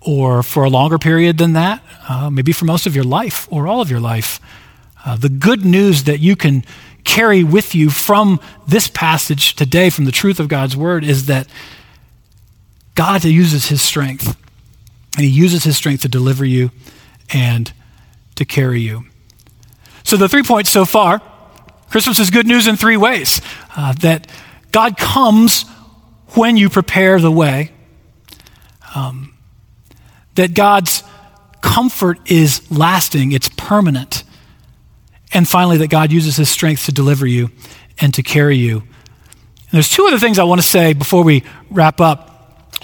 or 0.07 0.43
for 0.43 0.65
a 0.65 0.71
longer 0.71 0.99
period 0.99 1.37
than 1.37 1.55
that, 1.55 1.83
uh, 2.09 2.31
maybe 2.31 2.53
for 2.53 2.65
most 2.65 2.87
of 2.87 2.95
your 2.95 3.05
life 3.05 3.49
or 3.51 3.67
all 3.67 3.81
of 3.81 3.91
your 3.91 4.01
life, 4.01 4.41
uh, 5.05 5.17
the 5.17 5.29
good 5.29 5.65
news 5.65 6.05
that 6.05 6.21
you 6.21 6.37
can 6.37 6.65
carry 7.05 7.45
with 7.45 7.75
you 7.75 7.91
from 7.91 8.41
this 8.67 8.89
passage 8.89 9.55
today, 9.55 9.91
from 9.91 10.05
the 10.05 10.13
truth 10.13 10.41
of 10.41 10.49
God's 10.49 10.77
word, 10.77 11.05
is 11.05 11.27
that 11.27 11.47
God 12.95 13.25
uses 13.25 13.67
his 13.67 13.83
strength. 13.83 14.37
And 15.17 15.25
he 15.25 15.31
uses 15.31 15.65
his 15.65 15.77
strength 15.77 16.03
to 16.03 16.09
deliver 16.09 16.45
you 16.45 16.71
and 17.33 17.73
to 18.35 18.45
carry 18.45 18.81
you. 18.81 19.07
So, 20.05 20.17
the 20.17 20.29
three 20.29 20.43
points 20.43 20.71
so 20.71 20.85
far 20.85 21.21
Christmas 21.91 22.19
is 22.19 22.31
good 22.31 22.47
news 22.47 22.67
in 22.67 22.77
three 22.77 22.97
ways 22.97 23.41
uh, 23.77 23.93
that 24.01 24.27
God 24.73 24.99
comes 24.99 25.65
when 26.35 26.57
you 26.57 26.69
prepare 26.69 27.19
the 27.19 27.31
way, 27.31 27.71
um, 28.95 29.36
that 30.37 30.55
God's 30.55 31.03
comfort 31.61 32.31
is 32.31 32.71
lasting, 32.71 33.33
it's 33.33 33.49
permanent, 33.57 34.23
and 35.33 35.49
finally, 35.49 35.79
that 35.79 35.89
God 35.89 36.13
uses 36.13 36.37
his 36.37 36.49
strength 36.49 36.87
to 36.87 36.93
deliver 36.93 37.27
you 37.27 37.51
and 37.99 38.15
to 38.15 38.23
carry 38.23 38.57
you. 38.57 38.79
And 38.79 39.73
there's 39.73 39.91
two 39.91 40.07
other 40.07 40.19
things 40.19 40.39
I 40.39 40.45
want 40.45 40.61
to 40.61 40.67
say 40.67 40.93
before 40.93 41.25
we 41.25 41.43
wrap 41.71 42.01
up. 42.01 42.33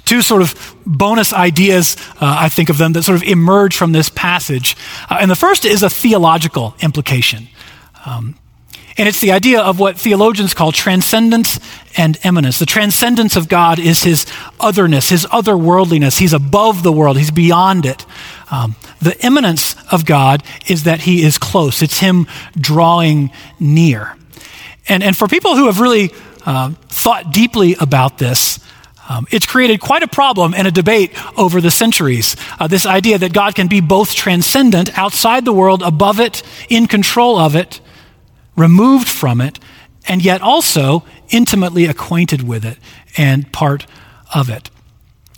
Two 0.04 0.20
sort 0.20 0.42
of 0.42 0.74
bonus 0.84 1.32
ideas, 1.32 1.96
uh, 2.20 2.36
I 2.40 2.48
think 2.48 2.68
of 2.68 2.78
them, 2.78 2.92
that 2.94 3.04
sort 3.04 3.16
of 3.16 3.22
emerge 3.22 3.76
from 3.76 3.92
this 3.92 4.08
passage. 4.08 4.76
Uh, 5.08 5.18
and 5.20 5.30
the 5.30 5.36
first 5.36 5.64
is 5.64 5.84
a 5.84 5.90
theological 5.90 6.74
implication. 6.80 7.46
Um, 8.04 8.36
and 8.96 9.08
it's 9.08 9.20
the 9.20 9.32
idea 9.32 9.60
of 9.60 9.78
what 9.78 9.98
theologians 9.98 10.54
call 10.54 10.72
transcendence 10.72 11.58
and 11.96 12.18
immanence. 12.24 12.58
The 12.58 12.66
transcendence 12.66 13.36
of 13.36 13.48
God 13.48 13.78
is 13.78 14.02
his 14.02 14.26
otherness, 14.60 15.08
his 15.08 15.26
otherworldliness. 15.26 16.18
He's 16.18 16.32
above 16.32 16.82
the 16.82 16.92
world, 16.92 17.18
he's 17.18 17.30
beyond 17.30 17.86
it. 17.86 18.04
Um, 18.50 18.76
the 19.00 19.18
immanence 19.24 19.74
of 19.90 20.04
God 20.04 20.42
is 20.66 20.84
that 20.84 21.00
he 21.00 21.22
is 21.22 21.38
close, 21.38 21.82
it's 21.82 21.98
him 21.98 22.26
drawing 22.58 23.30
near. 23.58 24.16
And, 24.88 25.02
and 25.02 25.16
for 25.16 25.28
people 25.28 25.56
who 25.56 25.66
have 25.66 25.80
really 25.80 26.10
uh, 26.44 26.72
thought 26.88 27.32
deeply 27.32 27.76
about 27.78 28.18
this, 28.18 28.58
um, 29.08 29.26
it's 29.30 29.46
created 29.46 29.80
quite 29.80 30.02
a 30.02 30.08
problem 30.08 30.54
and 30.54 30.66
a 30.66 30.70
debate 30.70 31.12
over 31.36 31.60
the 31.60 31.70
centuries. 31.70 32.36
Uh, 32.58 32.66
this 32.66 32.86
idea 32.86 33.18
that 33.18 33.32
God 33.32 33.54
can 33.54 33.68
be 33.68 33.80
both 33.80 34.14
transcendent, 34.14 34.96
outside 34.98 35.44
the 35.44 35.52
world, 35.52 35.82
above 35.82 36.20
it, 36.20 36.42
in 36.68 36.86
control 36.86 37.38
of 37.38 37.54
it, 37.54 37.80
removed 38.62 39.08
from 39.08 39.40
it, 39.40 39.58
and 40.08 40.24
yet 40.24 40.40
also 40.40 41.04
intimately 41.30 41.86
acquainted 41.86 42.46
with 42.46 42.64
it 42.64 42.78
and 43.16 43.52
part 43.52 43.86
of 44.34 44.48
it. 44.48 44.70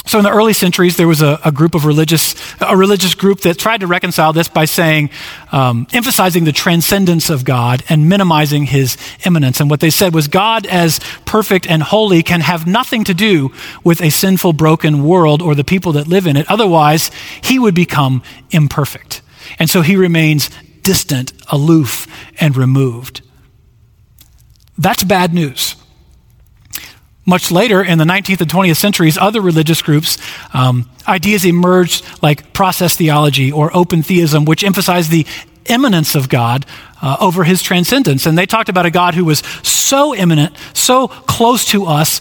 So 0.07 0.19
in 0.19 0.25
the 0.25 0.31
early 0.31 0.53
centuries, 0.53 0.99
there 0.99 1.09
was 1.09 1.23
a, 1.23 1.41
a, 1.47 1.51
group 1.51 1.75
of 1.75 1.87
religious, 1.87 2.35
a 2.61 2.77
religious 2.77 3.15
group 3.15 3.41
that 3.41 3.59
tried 3.59 3.81
to 3.81 3.87
reconcile 3.87 4.35
this 4.35 4.49
by 4.49 4.67
saying, 4.67 5.09
um, 5.51 5.87
emphasizing 5.95 6.45
the 6.45 6.53
transcendence 6.53 7.31
of 7.31 7.43
God 7.43 7.83
and 7.89 8.07
minimizing 8.07 8.65
his 8.65 8.99
immanence. 9.25 9.61
And 9.61 9.71
what 9.71 9.81
they 9.81 9.89
said 9.89 10.15
was 10.15 10.29
God 10.29 10.67
as 10.67 11.01
perfect 11.25 11.67
and 11.67 11.83
holy 11.83 12.23
can 12.23 12.43
have 12.43 12.67
nothing 12.67 13.05
to 13.05 13.15
do 13.15 13.51
with 13.83 14.03
a 14.03 14.11
sinful, 14.11 14.53
broken 14.53 15.05
world 15.05 15.41
or 15.41 15.55
the 15.55 15.65
people 15.65 15.93
that 15.93 16.07
live 16.07 16.27
in 16.27 16.37
it. 16.37 16.51
Otherwise, 16.51 17.11
he 17.43 17.59
would 17.59 17.75
become 17.75 18.23
imperfect. 18.51 19.23
And 19.59 19.71
so 19.71 19.81
he 19.81 19.97
remains 19.97 20.51
distant, 20.85 21.33
aloof, 21.51 22.07
and 22.41 22.57
removed. 22.57 23.23
That's 24.79 25.03
bad 25.03 25.35
news. 25.35 25.75
Much 27.27 27.51
later, 27.51 27.83
in 27.83 27.99
the 27.99 28.05
19th 28.05 28.43
and 28.43 28.51
20th 28.51 28.77
centuries, 28.77 29.17
other 29.17 29.41
religious 29.41 29.81
groups, 29.81 30.19
um, 30.53 30.89
ideas 31.09 31.45
emerged 31.45 32.05
like 32.23 32.53
process 32.53 32.97
theology 32.97 33.51
or 33.51 33.75
open 33.75 34.03
theism, 34.03 34.45
which 34.45 34.63
emphasized 34.63 35.11
the 35.11 35.27
immanence 35.67 36.15
of 36.15 36.29
God 36.29 36.67
uh, 37.01 37.17
over 37.21 37.45
his 37.45 37.63
transcendence. 37.63 38.27
And 38.27 38.37
they 38.37 38.45
talked 38.45 38.69
about 38.69 38.85
a 38.85 38.91
God 38.91 39.15
who 39.15 39.25
was 39.25 39.41
so 39.63 40.15
immanent, 40.15 40.55
so 40.75 41.09
close 41.09 41.65
to 41.67 41.87
us, 41.87 42.21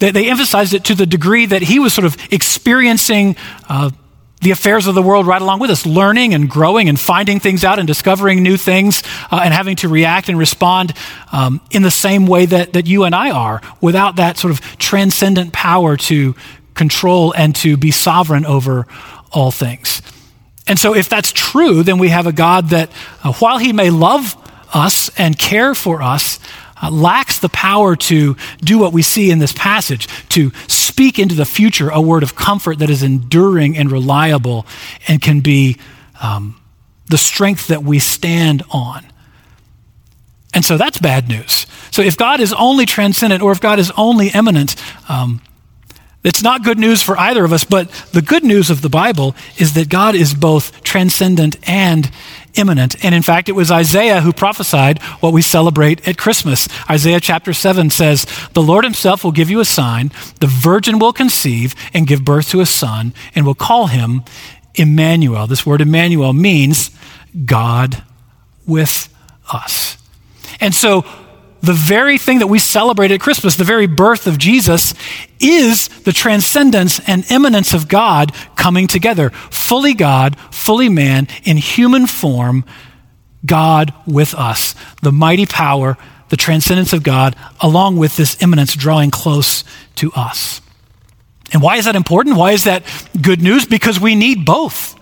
that 0.00 0.14
they 0.14 0.28
emphasized 0.30 0.74
it 0.74 0.84
to 0.84 0.94
the 0.94 1.06
degree 1.06 1.46
that 1.46 1.62
he 1.62 1.78
was 1.78 1.92
sort 1.92 2.06
of 2.06 2.16
experiencing 2.32 3.36
uh, 3.68 3.90
the 4.40 4.50
affairs 4.50 4.86
of 4.86 4.94
the 4.94 5.02
world 5.02 5.26
right 5.26 5.42
along 5.42 5.60
with 5.60 5.70
us, 5.70 5.84
learning 5.84 6.34
and 6.34 6.48
growing 6.48 6.88
and 6.88 6.98
finding 6.98 7.40
things 7.40 7.64
out 7.64 7.78
and 7.78 7.86
discovering 7.86 8.42
new 8.42 8.56
things 8.56 9.02
uh, 9.30 9.40
and 9.44 9.52
having 9.52 9.76
to 9.76 9.88
react 9.88 10.28
and 10.28 10.38
respond 10.38 10.94
um, 11.32 11.60
in 11.70 11.82
the 11.82 11.90
same 11.90 12.26
way 12.26 12.46
that, 12.46 12.72
that 12.72 12.86
you 12.86 13.04
and 13.04 13.14
I 13.14 13.30
are 13.30 13.60
without 13.80 14.16
that 14.16 14.38
sort 14.38 14.52
of 14.52 14.60
transcendent 14.78 15.52
power 15.52 15.96
to 15.96 16.34
control 16.74 17.34
and 17.36 17.54
to 17.56 17.76
be 17.76 17.90
sovereign 17.90 18.46
over 18.46 18.86
all 19.32 19.50
things. 19.50 20.00
And 20.66 20.78
so, 20.78 20.94
if 20.94 21.08
that's 21.08 21.32
true, 21.32 21.82
then 21.82 21.98
we 21.98 22.08
have 22.08 22.26
a 22.26 22.32
God 22.32 22.68
that, 22.70 22.90
uh, 23.24 23.32
while 23.34 23.58
he 23.58 23.72
may 23.72 23.90
love 23.90 24.36
us 24.72 25.10
and 25.18 25.36
care 25.36 25.74
for 25.74 26.00
us, 26.00 26.38
uh, 26.82 26.90
lacks 26.90 27.38
the 27.38 27.48
power 27.48 27.96
to 27.96 28.36
do 28.58 28.78
what 28.78 28.92
we 28.92 29.02
see 29.02 29.30
in 29.30 29.38
this 29.38 29.52
passage, 29.52 30.06
to 30.28 30.50
speak 30.68 31.18
into 31.18 31.34
the 31.34 31.44
future 31.44 31.90
a 31.90 32.00
word 32.00 32.22
of 32.22 32.34
comfort 32.34 32.78
that 32.78 32.90
is 32.90 33.02
enduring 33.02 33.76
and 33.76 33.90
reliable 33.90 34.66
and 35.08 35.22
can 35.22 35.40
be 35.40 35.76
um, 36.22 36.60
the 37.08 37.18
strength 37.18 37.68
that 37.68 37.82
we 37.82 37.98
stand 37.98 38.62
on. 38.70 39.04
And 40.52 40.64
so 40.64 40.76
that's 40.76 40.98
bad 40.98 41.28
news. 41.28 41.66
So 41.90 42.02
if 42.02 42.16
God 42.16 42.40
is 42.40 42.52
only 42.52 42.86
transcendent 42.86 43.42
or 43.42 43.52
if 43.52 43.60
God 43.60 43.78
is 43.78 43.92
only 43.96 44.28
immanent, 44.28 44.76
um, 45.08 45.40
it's 46.22 46.42
not 46.42 46.64
good 46.64 46.78
news 46.78 47.02
for 47.02 47.18
either 47.18 47.44
of 47.44 47.52
us, 47.52 47.64
but 47.64 47.90
the 48.12 48.20
good 48.20 48.44
news 48.44 48.68
of 48.68 48.82
the 48.82 48.90
Bible 48.90 49.34
is 49.58 49.72
that 49.74 49.88
God 49.88 50.14
is 50.14 50.34
both 50.34 50.82
transcendent 50.82 51.56
and 51.68 52.10
immanent. 52.54 53.04
And 53.04 53.14
in 53.14 53.22
fact, 53.22 53.48
it 53.48 53.52
was 53.52 53.70
Isaiah 53.70 54.20
who 54.20 54.32
prophesied 54.32 55.02
what 55.20 55.32
we 55.32 55.42
celebrate 55.42 56.06
at 56.06 56.18
Christmas. 56.18 56.68
Isaiah 56.88 57.20
chapter 57.20 57.52
7 57.52 57.90
says, 57.90 58.26
The 58.54 58.62
Lord 58.62 58.84
himself 58.84 59.24
will 59.24 59.32
give 59.32 59.50
you 59.50 59.60
a 59.60 59.64
sign. 59.64 60.10
The 60.40 60.46
virgin 60.46 60.98
will 60.98 61.12
conceive 61.12 61.74
and 61.94 62.06
give 62.06 62.24
birth 62.24 62.50
to 62.50 62.60
a 62.60 62.66
son, 62.66 63.14
and 63.34 63.46
will 63.46 63.54
call 63.54 63.86
him 63.86 64.22
Emmanuel. 64.74 65.46
This 65.46 65.66
word 65.66 65.80
Emmanuel 65.80 66.32
means 66.32 66.90
God 67.44 68.02
with 68.66 69.12
us. 69.52 69.96
And 70.60 70.74
so 70.74 71.04
the 71.62 71.72
very 71.72 72.16
thing 72.16 72.38
that 72.38 72.46
we 72.46 72.58
celebrate 72.58 73.10
at 73.10 73.20
Christmas, 73.20 73.56
the 73.56 73.64
very 73.64 73.86
birth 73.86 74.26
of 74.26 74.38
Jesus, 74.38 74.94
is 75.38 75.88
the 75.88 76.12
transcendence 76.12 77.00
and 77.06 77.30
immanence 77.30 77.74
of 77.74 77.88
God 77.88 78.32
coming 78.56 78.86
together. 78.86 79.30
Fully 79.30 79.94
God, 79.94 80.38
fully 80.50 80.88
man, 80.88 81.28
in 81.44 81.56
human 81.58 82.06
form, 82.06 82.64
God 83.44 83.92
with 84.06 84.34
us. 84.34 84.74
The 85.02 85.12
mighty 85.12 85.46
power, 85.46 85.98
the 86.30 86.36
transcendence 86.36 86.92
of 86.92 87.02
God, 87.02 87.36
along 87.60 87.96
with 87.96 88.16
this 88.16 88.42
immanence 88.42 88.74
drawing 88.74 89.10
close 89.10 89.64
to 89.96 90.10
us. 90.12 90.62
And 91.52 91.62
why 91.62 91.76
is 91.76 91.84
that 91.84 91.96
important? 91.96 92.36
Why 92.36 92.52
is 92.52 92.64
that 92.64 92.84
good 93.20 93.42
news? 93.42 93.66
Because 93.66 94.00
we 94.00 94.14
need 94.14 94.46
both. 94.46 94.98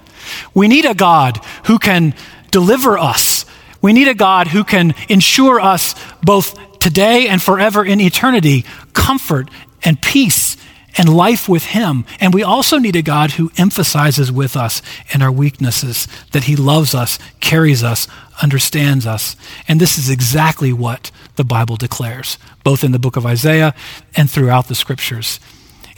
We 0.54 0.66
need 0.66 0.86
a 0.86 0.94
God 0.94 1.40
who 1.66 1.78
can 1.78 2.14
deliver 2.50 2.98
us 2.98 3.44
we 3.80 3.92
need 3.92 4.08
a 4.08 4.14
God 4.14 4.48
who 4.48 4.64
can 4.64 4.94
ensure 5.08 5.60
us 5.60 5.94
both 6.22 6.78
today 6.78 7.28
and 7.28 7.42
forever 7.42 7.84
in 7.84 8.00
eternity 8.00 8.64
comfort 8.92 9.48
and 9.84 10.00
peace 10.00 10.56
and 10.96 11.14
life 11.14 11.48
with 11.48 11.64
Him. 11.64 12.04
And 12.20 12.34
we 12.34 12.42
also 12.42 12.78
need 12.78 12.96
a 12.96 13.02
God 13.02 13.32
who 13.32 13.52
emphasizes 13.56 14.32
with 14.32 14.56
us 14.56 14.82
in 15.14 15.22
our 15.22 15.30
weaknesses 15.30 16.08
that 16.32 16.44
He 16.44 16.56
loves 16.56 16.94
us, 16.94 17.18
carries 17.40 17.84
us, 17.84 18.08
understands 18.42 19.06
us. 19.06 19.36
And 19.68 19.80
this 19.80 19.98
is 19.98 20.10
exactly 20.10 20.72
what 20.72 21.10
the 21.36 21.44
Bible 21.44 21.76
declares, 21.76 22.38
both 22.64 22.82
in 22.82 22.92
the 22.92 22.98
book 22.98 23.16
of 23.16 23.26
Isaiah 23.26 23.74
and 24.16 24.30
throughout 24.30 24.68
the 24.68 24.74
scriptures. 24.74 25.38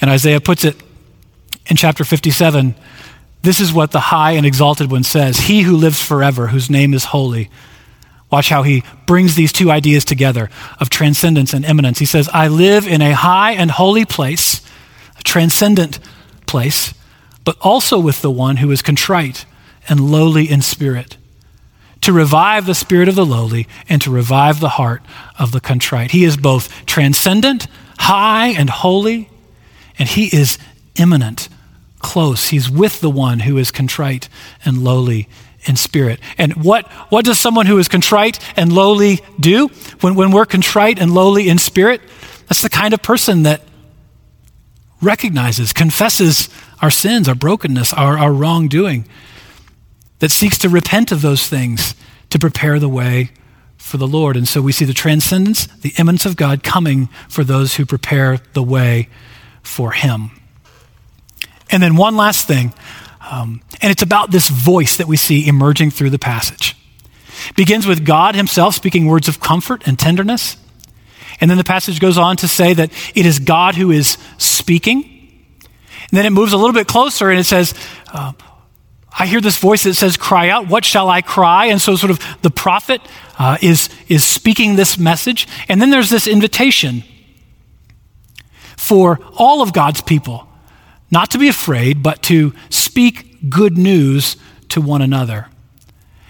And 0.00 0.10
Isaiah 0.10 0.40
puts 0.40 0.64
it 0.64 0.76
in 1.66 1.76
chapter 1.76 2.04
57 2.04 2.74
this 3.42 3.60
is 3.60 3.72
what 3.72 3.90
the 3.90 4.00
high 4.00 4.32
and 4.32 4.44
exalted 4.44 4.90
one 4.90 5.04
says 5.04 5.38
He 5.38 5.62
who 5.62 5.76
lives 5.76 6.02
forever, 6.02 6.48
whose 6.48 6.70
name 6.70 6.94
is 6.94 7.04
holy. 7.04 7.50
Watch 8.30 8.48
how 8.48 8.62
he 8.62 8.84
brings 9.06 9.34
these 9.34 9.52
two 9.52 9.70
ideas 9.70 10.04
together 10.04 10.50
of 10.78 10.88
transcendence 10.88 11.52
and 11.52 11.64
immanence. 11.64 11.98
He 11.98 12.06
says, 12.06 12.28
I 12.32 12.48
live 12.48 12.86
in 12.86 13.02
a 13.02 13.12
high 13.12 13.52
and 13.52 13.70
holy 13.70 14.04
place, 14.04 14.60
a 15.18 15.22
transcendent 15.22 15.98
place, 16.46 16.94
but 17.44 17.56
also 17.60 17.98
with 17.98 18.22
the 18.22 18.30
one 18.30 18.58
who 18.58 18.70
is 18.70 18.82
contrite 18.82 19.46
and 19.88 20.10
lowly 20.10 20.48
in 20.48 20.62
spirit, 20.62 21.16
to 22.02 22.12
revive 22.12 22.66
the 22.66 22.74
spirit 22.74 23.08
of 23.08 23.14
the 23.14 23.26
lowly 23.26 23.66
and 23.88 24.00
to 24.02 24.10
revive 24.10 24.60
the 24.60 24.70
heart 24.70 25.02
of 25.38 25.52
the 25.52 25.60
contrite. 25.60 26.12
He 26.12 26.24
is 26.24 26.36
both 26.36 26.86
transcendent, 26.86 27.66
high, 27.98 28.48
and 28.48 28.70
holy, 28.70 29.28
and 29.98 30.08
he 30.08 30.34
is 30.34 30.56
immanent, 30.96 31.48
close. 31.98 32.48
He's 32.48 32.70
with 32.70 33.00
the 33.00 33.10
one 33.10 33.40
who 33.40 33.58
is 33.58 33.70
contrite 33.70 34.28
and 34.64 34.78
lowly 34.78 35.28
in 35.64 35.76
spirit. 35.76 36.20
And 36.38 36.64
what, 36.64 36.86
what 37.10 37.24
does 37.24 37.38
someone 37.38 37.66
who 37.66 37.78
is 37.78 37.88
contrite 37.88 38.38
and 38.56 38.72
lowly 38.72 39.20
do? 39.38 39.68
When, 40.00 40.14
when 40.14 40.30
we're 40.30 40.46
contrite 40.46 40.98
and 40.98 41.12
lowly 41.12 41.48
in 41.48 41.58
spirit, 41.58 42.00
that's 42.48 42.62
the 42.62 42.70
kind 42.70 42.94
of 42.94 43.02
person 43.02 43.42
that 43.44 43.62
recognizes, 45.02 45.72
confesses 45.72 46.48
our 46.82 46.90
sins, 46.90 47.28
our 47.28 47.34
brokenness, 47.34 47.92
our, 47.92 48.18
our 48.18 48.32
wrongdoing, 48.32 49.06
that 50.18 50.30
seeks 50.30 50.58
to 50.58 50.68
repent 50.68 51.12
of 51.12 51.22
those 51.22 51.46
things 51.48 51.94
to 52.30 52.38
prepare 52.38 52.78
the 52.78 52.88
way 52.88 53.30
for 53.76 53.96
the 53.96 54.06
Lord. 54.06 54.36
And 54.36 54.46
so 54.46 54.60
we 54.60 54.72
see 54.72 54.84
the 54.84 54.92
transcendence, 54.92 55.66
the 55.66 55.92
immanence 55.98 56.26
of 56.26 56.36
God 56.36 56.62
coming 56.62 57.08
for 57.28 57.44
those 57.44 57.76
who 57.76 57.86
prepare 57.86 58.38
the 58.52 58.62
way 58.62 59.08
for 59.62 59.92
Him. 59.92 60.30
And 61.70 61.82
then 61.82 61.96
one 61.96 62.16
last 62.16 62.46
thing, 62.46 62.74
um, 63.30 63.62
and 63.80 63.92
it's 63.92 64.02
about 64.02 64.32
this 64.32 64.48
voice 64.48 64.96
that 64.96 65.06
we 65.06 65.16
see 65.16 65.46
emerging 65.46 65.92
through 65.92 66.10
the 66.10 66.18
passage. 66.18 66.76
It 67.48 67.56
begins 67.56 67.86
with 67.86 68.04
God 68.04 68.34
Himself 68.34 68.74
speaking 68.74 69.06
words 69.06 69.28
of 69.28 69.40
comfort 69.40 69.86
and 69.86 69.98
tenderness. 69.98 70.56
And 71.40 71.48
then 71.48 71.56
the 71.56 71.64
passage 71.64 72.00
goes 72.00 72.18
on 72.18 72.36
to 72.38 72.48
say 72.48 72.74
that 72.74 72.90
it 73.14 73.24
is 73.24 73.38
God 73.38 73.76
who 73.76 73.92
is 73.92 74.18
speaking. 74.36 75.04
And 75.62 76.18
then 76.18 76.26
it 76.26 76.30
moves 76.30 76.52
a 76.52 76.56
little 76.56 76.74
bit 76.74 76.88
closer 76.88 77.30
and 77.30 77.38
it 77.38 77.44
says, 77.44 77.72
uh, 78.12 78.32
I 79.16 79.26
hear 79.26 79.40
this 79.40 79.58
voice 79.58 79.84
that 79.84 79.94
says, 79.94 80.16
Cry 80.16 80.48
out, 80.48 80.68
what 80.68 80.84
shall 80.84 81.08
I 81.08 81.22
cry? 81.22 81.66
And 81.66 81.80
so, 81.80 81.96
sort 81.96 82.10
of, 82.10 82.20
the 82.42 82.50
prophet 82.50 83.00
uh, 83.38 83.58
is, 83.62 83.88
is 84.08 84.24
speaking 84.24 84.76
this 84.76 84.98
message. 84.98 85.46
And 85.68 85.80
then 85.80 85.90
there's 85.90 86.10
this 86.10 86.26
invitation 86.26 87.04
for 88.76 89.20
all 89.36 89.62
of 89.62 89.72
God's 89.72 90.00
people 90.00 90.49
not 91.10 91.30
to 91.32 91.38
be 91.38 91.48
afraid, 91.48 92.02
but 92.02 92.22
to 92.24 92.54
speak 92.68 93.50
good 93.50 93.76
news 93.76 94.36
to 94.70 94.80
one 94.80 95.02
another. 95.02 95.48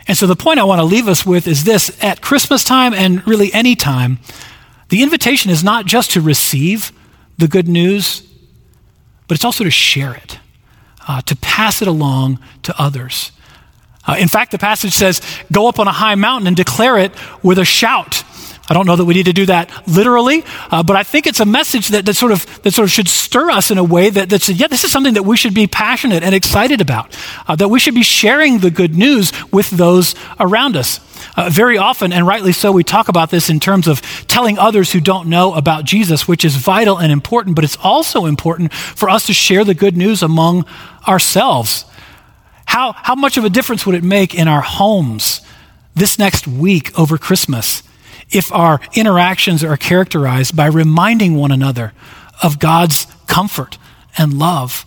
And 0.07 0.17
so, 0.17 0.27
the 0.27 0.37
point 0.37 0.59
I 0.59 0.65
want 0.65 0.81
to 0.81 0.85
leave 0.85 1.09
us 1.09 1.25
with 1.25 1.47
is 1.47 1.65
this 1.65 2.03
at 2.03 2.21
Christmas 2.21 2.65
time 2.65 2.95
and 2.95 3.27
really 3.27 3.53
any 3.53 3.77
time, 3.77 4.19
the 4.89 5.03
invitation 5.03 5.51
is 5.51 5.63
not 5.63 5.87
just 5.87 6.13
to 6.13 6.21
receive 6.21 6.93
the 7.39 7.47
good 7.47 7.69
news, 7.69 8.23
but 9.29 9.37
it's 9.37 9.45
also 9.45 9.65
to 9.65 9.71
share 9.71 10.15
it, 10.15 10.39
uh, 11.07 11.21
to 11.23 11.37
pass 11.37 11.81
it 11.81 11.89
along 11.89 12.41
to 12.65 12.75
others. 12.81 13.31
Uh, 14.07 14.17
in 14.19 14.29
fact, 14.29 14.51
the 14.51 14.59
passage 14.59 14.93
says, 14.93 15.21
Go 15.53 15.69
up 15.69 15.79
on 15.79 15.87
a 15.87 15.93
high 15.93 16.17
mountain 16.17 16.49
and 16.49 16.57
declare 16.57 16.99
it 16.99 17.13
with 17.43 17.59
a 17.59 17.65
shout. 17.65 18.25
I 18.71 18.75
don't 18.75 18.87
know 18.87 18.95
that 18.95 19.05
we 19.05 19.15
need 19.15 19.27
to 19.27 19.33
do 19.33 19.47
that 19.47 19.69
literally, 19.89 20.45
uh, 20.71 20.85
but 20.85 20.95
I 20.95 21.03
think 21.03 21.27
it's 21.27 21.41
a 21.41 21.45
message 21.45 21.89
that, 21.89 22.07
that, 22.07 22.15
sort 22.15 22.31
of, 22.31 22.63
that 22.63 22.73
sort 22.73 22.85
of 22.85 22.93
should 22.93 23.09
stir 23.09 23.51
us 23.51 23.73
in 23.73 23.79
a 23.79 23.85
way 23.85 24.11
that, 24.11 24.31
that 24.31 24.43
says, 24.43 24.61
yeah, 24.61 24.69
this 24.69 24.85
is 24.85 24.93
something 24.93 25.15
that 25.15 25.25
we 25.25 25.37
should 25.37 25.55
be 25.55 25.67
passionate 25.67 26.23
and 26.23 26.37
excited 26.37 26.81
about, 26.81 27.19
uh, 27.49 27.57
that 27.57 27.67
we 27.67 27.81
should 27.81 27.97
be 27.97 28.05
sharing 28.05 28.59
the 28.59 28.71
good 28.71 28.97
news 28.97 29.33
with 29.51 29.71
those 29.71 30.15
around 30.39 30.77
us. 30.77 31.01
Uh, 31.37 31.51
very 31.51 31.79
often, 31.79 32.13
and 32.13 32.29
rightly 32.29 32.53
so, 32.53 32.71
we 32.71 32.85
talk 32.85 33.09
about 33.09 33.31
this 33.31 33.51
in 33.51 33.59
terms 33.59 33.89
of 33.89 34.01
telling 34.29 34.57
others 34.57 34.93
who 34.93 35.01
don't 35.01 35.29
know 35.29 35.53
about 35.55 35.85
Jesus, 35.85 36.29
which 36.29 36.45
is 36.45 36.55
vital 36.55 36.97
and 36.97 37.11
important, 37.11 37.57
but 37.57 37.65
it's 37.65 37.79
also 37.83 38.25
important 38.25 38.73
for 38.73 39.11
us 39.11 39.27
to 39.27 39.33
share 39.33 39.65
the 39.65 39.75
good 39.75 39.97
news 39.97 40.23
among 40.23 40.65
ourselves. 41.09 41.85
How, 42.67 42.93
how 42.93 43.17
much 43.17 43.37
of 43.37 43.45
a 43.45 43.51
difference 43.51 43.85
would 43.85 43.97
it 43.97 44.05
make 44.05 44.33
in 44.33 44.47
our 44.47 44.61
homes 44.61 45.41
this 45.97 46.21
next 46.21 46.47
week 46.47 46.97
over 46.97 47.19
Christmas 47.19 47.83
if 48.31 48.53
our 48.53 48.81
interactions 48.95 49.65
are 49.65 49.77
characterized 49.77 50.57
by 50.57 50.67
reminding 50.67 51.35
one 51.35 51.53
another 51.53 51.93
of 52.43 52.59
God's 52.59 53.07
comfort 53.27 53.79
and 54.17 54.39
love, 54.39 54.87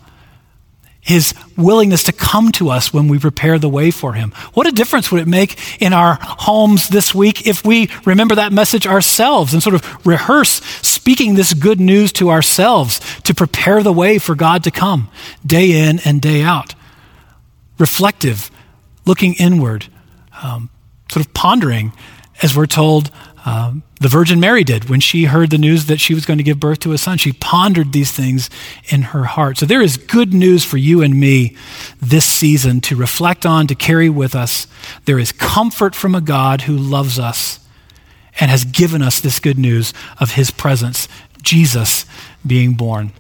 His 1.02 1.34
willingness 1.58 2.04
to 2.06 2.14
come 2.14 2.52
to 2.54 2.70
us 2.70 2.94
when 2.94 3.08
we 3.08 3.20
prepare 3.20 3.60
the 3.60 3.70
way 3.70 3.92
for 3.92 4.14
Him. 4.14 4.32
What 4.54 4.68
a 4.68 4.72
difference 4.72 5.12
would 5.12 5.22
it 5.22 5.28
make 5.28 5.82
in 5.82 5.94
our 5.94 6.18
homes 6.22 6.90
this 6.90 7.14
week 7.14 7.46
if 7.46 7.66
we 7.66 7.90
remember 8.06 8.36
that 8.36 8.54
message 8.54 8.88
ourselves 8.88 9.54
and 9.54 9.62
sort 9.62 9.76
of 9.76 10.06
rehearse 10.06 10.62
speaking 10.82 11.36
this 11.36 11.54
good 11.54 11.80
news 11.80 12.14
to 12.14 12.30
ourselves 12.30 13.00
to 13.24 13.34
prepare 13.34 13.84
the 13.84 13.94
way 13.94 14.18
for 14.18 14.36
God 14.36 14.64
to 14.64 14.72
come 14.72 15.10
day 15.46 15.88
in 15.88 16.00
and 16.06 16.22
day 16.22 16.42
out? 16.42 16.76
Reflective, 17.78 18.50
looking 19.06 19.34
inward, 19.34 19.88
um, 20.42 20.70
sort 21.12 21.26
of 21.26 21.34
pondering 21.34 21.92
as 22.42 22.56
we're 22.56 22.66
told 22.66 23.12
um, 23.46 23.84
the 24.00 24.08
Virgin 24.08 24.40
Mary 24.40 24.64
did 24.64 24.90
when 24.90 25.02
she 25.02 25.26
heard 25.26 25.50
the 25.50 25.58
news 25.58 25.88
that 25.88 26.00
she 26.00 26.14
was 26.14 26.26
going 26.26 26.38
to 26.38 26.44
give 26.44 26.60
birth 26.60 26.80
to 26.80 26.94
a 26.94 26.98
son. 26.98 27.18
She 27.18 27.34
pondered 27.34 27.92
these 27.92 28.12
things 28.12 28.50
in 28.88 29.02
her 29.02 29.26
heart. 29.26 29.58
So 29.58 29.66
there 29.66 29.82
is 29.82 29.98
good 29.98 30.34
news 30.34 30.64
for 30.64 30.78
you 30.78 31.02
and 31.02 31.20
me 31.20 31.56
this 32.02 32.26
season 32.26 32.80
to 32.82 32.96
reflect 32.96 33.46
on, 33.46 33.68
to 33.68 33.76
carry 33.76 34.10
with 34.10 34.34
us. 34.34 34.68
There 35.06 35.20
is 35.20 35.32
comfort 35.34 35.94
from 35.94 36.16
a 36.16 36.22
God 36.22 36.62
who 36.62 36.78
loves 36.78 37.20
us 37.20 37.60
and 38.40 38.50
has 38.50 38.64
given 38.66 39.02
us 39.02 39.20
this 39.20 39.40
good 39.40 39.60
news 39.60 39.94
of 40.20 40.32
his 40.32 40.50
presence, 40.50 41.08
Jesus 41.42 42.06
being 42.46 42.74
born. 42.74 43.12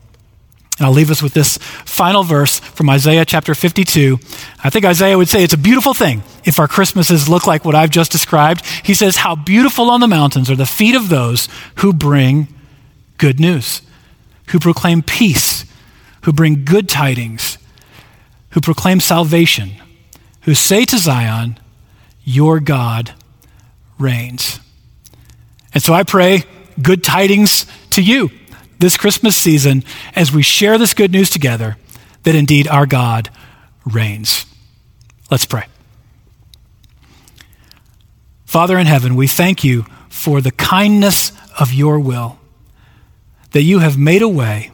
And 0.80 0.88
I'll 0.88 0.94
leave 0.94 1.12
us 1.12 1.22
with 1.22 1.34
this 1.34 1.58
final 1.86 2.24
verse 2.24 2.60
from 2.60 2.90
Isaiah 2.90 3.26
chapter 3.26 3.54
52. 3.54 4.20
I 4.64 4.70
think 4.70 4.86
Isaiah 4.86 5.18
would 5.18 5.28
say 5.28 5.44
it's 5.44 5.54
a 5.54 5.58
beautiful 5.58 5.94
thing 5.94 6.24
if 6.46 6.58
our 6.58 6.70
Christmases 6.70 7.28
look 7.28 7.46
like 7.46 7.66
what 7.66 7.76
I've 7.76 7.90
just 7.90 8.12
described. 8.12 8.66
He 8.84 8.94
says, 8.94 9.18
How 9.18 9.36
beautiful 9.36 9.92
on 9.92 10.00
the 10.00 10.08
mountains 10.08 10.50
are 10.50 10.56
the 10.56 10.66
feet 10.66 10.96
of 10.96 11.10
those 11.10 11.50
who 11.76 11.92
bring 11.92 12.48
good 13.18 13.42
news, 13.42 13.82
who 14.48 14.60
proclaim 14.60 15.02
peace, 15.02 15.66
who 16.22 16.32
bring 16.32 16.64
good 16.64 16.88
tidings, 16.88 17.58
who 18.52 18.62
proclaim 18.62 19.02
salvation, 19.02 19.72
who 20.42 20.54
say 20.54 20.86
to 20.86 20.98
Zion, 20.98 21.60
Your 22.24 22.62
God 22.62 23.14
reigns. 24.00 24.62
And 25.74 25.84
so 25.84 25.94
I 25.94 26.04
pray 26.04 26.44
good 26.82 27.04
tidings 27.04 27.66
to 27.92 28.02
you 28.02 28.32
this 28.80 28.96
Christmas 28.96 29.36
season 29.36 29.84
as 30.16 30.32
we 30.32 30.42
share 30.42 30.78
this 30.78 30.94
good 30.94 31.12
news 31.12 31.30
together 31.30 31.76
that 32.24 32.36
indeed 32.36 32.68
our 32.70 32.86
God 32.86 33.30
reigns. 33.86 34.46
Let's 35.32 35.46
pray. 35.46 35.66
Father 38.46 38.78
in 38.78 38.86
heaven, 38.86 39.16
we 39.16 39.28
thank 39.28 39.64
you 39.64 39.86
for 40.10 40.42
the 40.42 40.52
kindness 40.52 41.32
of 41.60 41.74
your 41.74 42.00
will, 42.00 42.40
that 43.52 43.64
you 43.64 43.80
have 43.80 43.98
made 43.98 44.22
a 44.22 44.28
way 44.28 44.72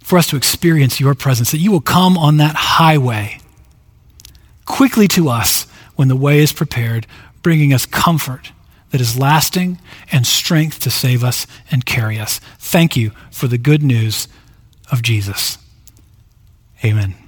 for 0.00 0.18
us 0.18 0.26
to 0.28 0.36
experience 0.36 1.00
your 1.00 1.14
presence, 1.14 1.50
that 1.52 1.58
you 1.58 1.70
will 1.70 1.80
come 1.80 2.18
on 2.18 2.36
that 2.38 2.54
highway 2.54 3.38
quickly 4.64 5.08
to 5.08 5.28
us 5.28 5.66
when 5.96 6.08
the 6.08 6.16
way 6.16 6.40
is 6.40 6.52
prepared, 6.52 7.06
bringing 7.42 7.72
us 7.72 7.86
comfort 7.86 8.52
that 8.90 9.00
is 9.00 9.18
lasting 9.18 9.80
and 10.12 10.26
strength 10.26 10.78
to 10.80 10.90
save 10.90 11.24
us 11.24 11.46
and 11.70 11.86
carry 11.86 12.18
us. 12.18 12.38
Thank 12.58 12.96
you 12.96 13.10
for 13.30 13.48
the 13.48 13.58
good 13.58 13.82
news 13.82 14.28
of 14.90 15.02
Jesus. 15.02 15.58
Amen. 16.84 17.23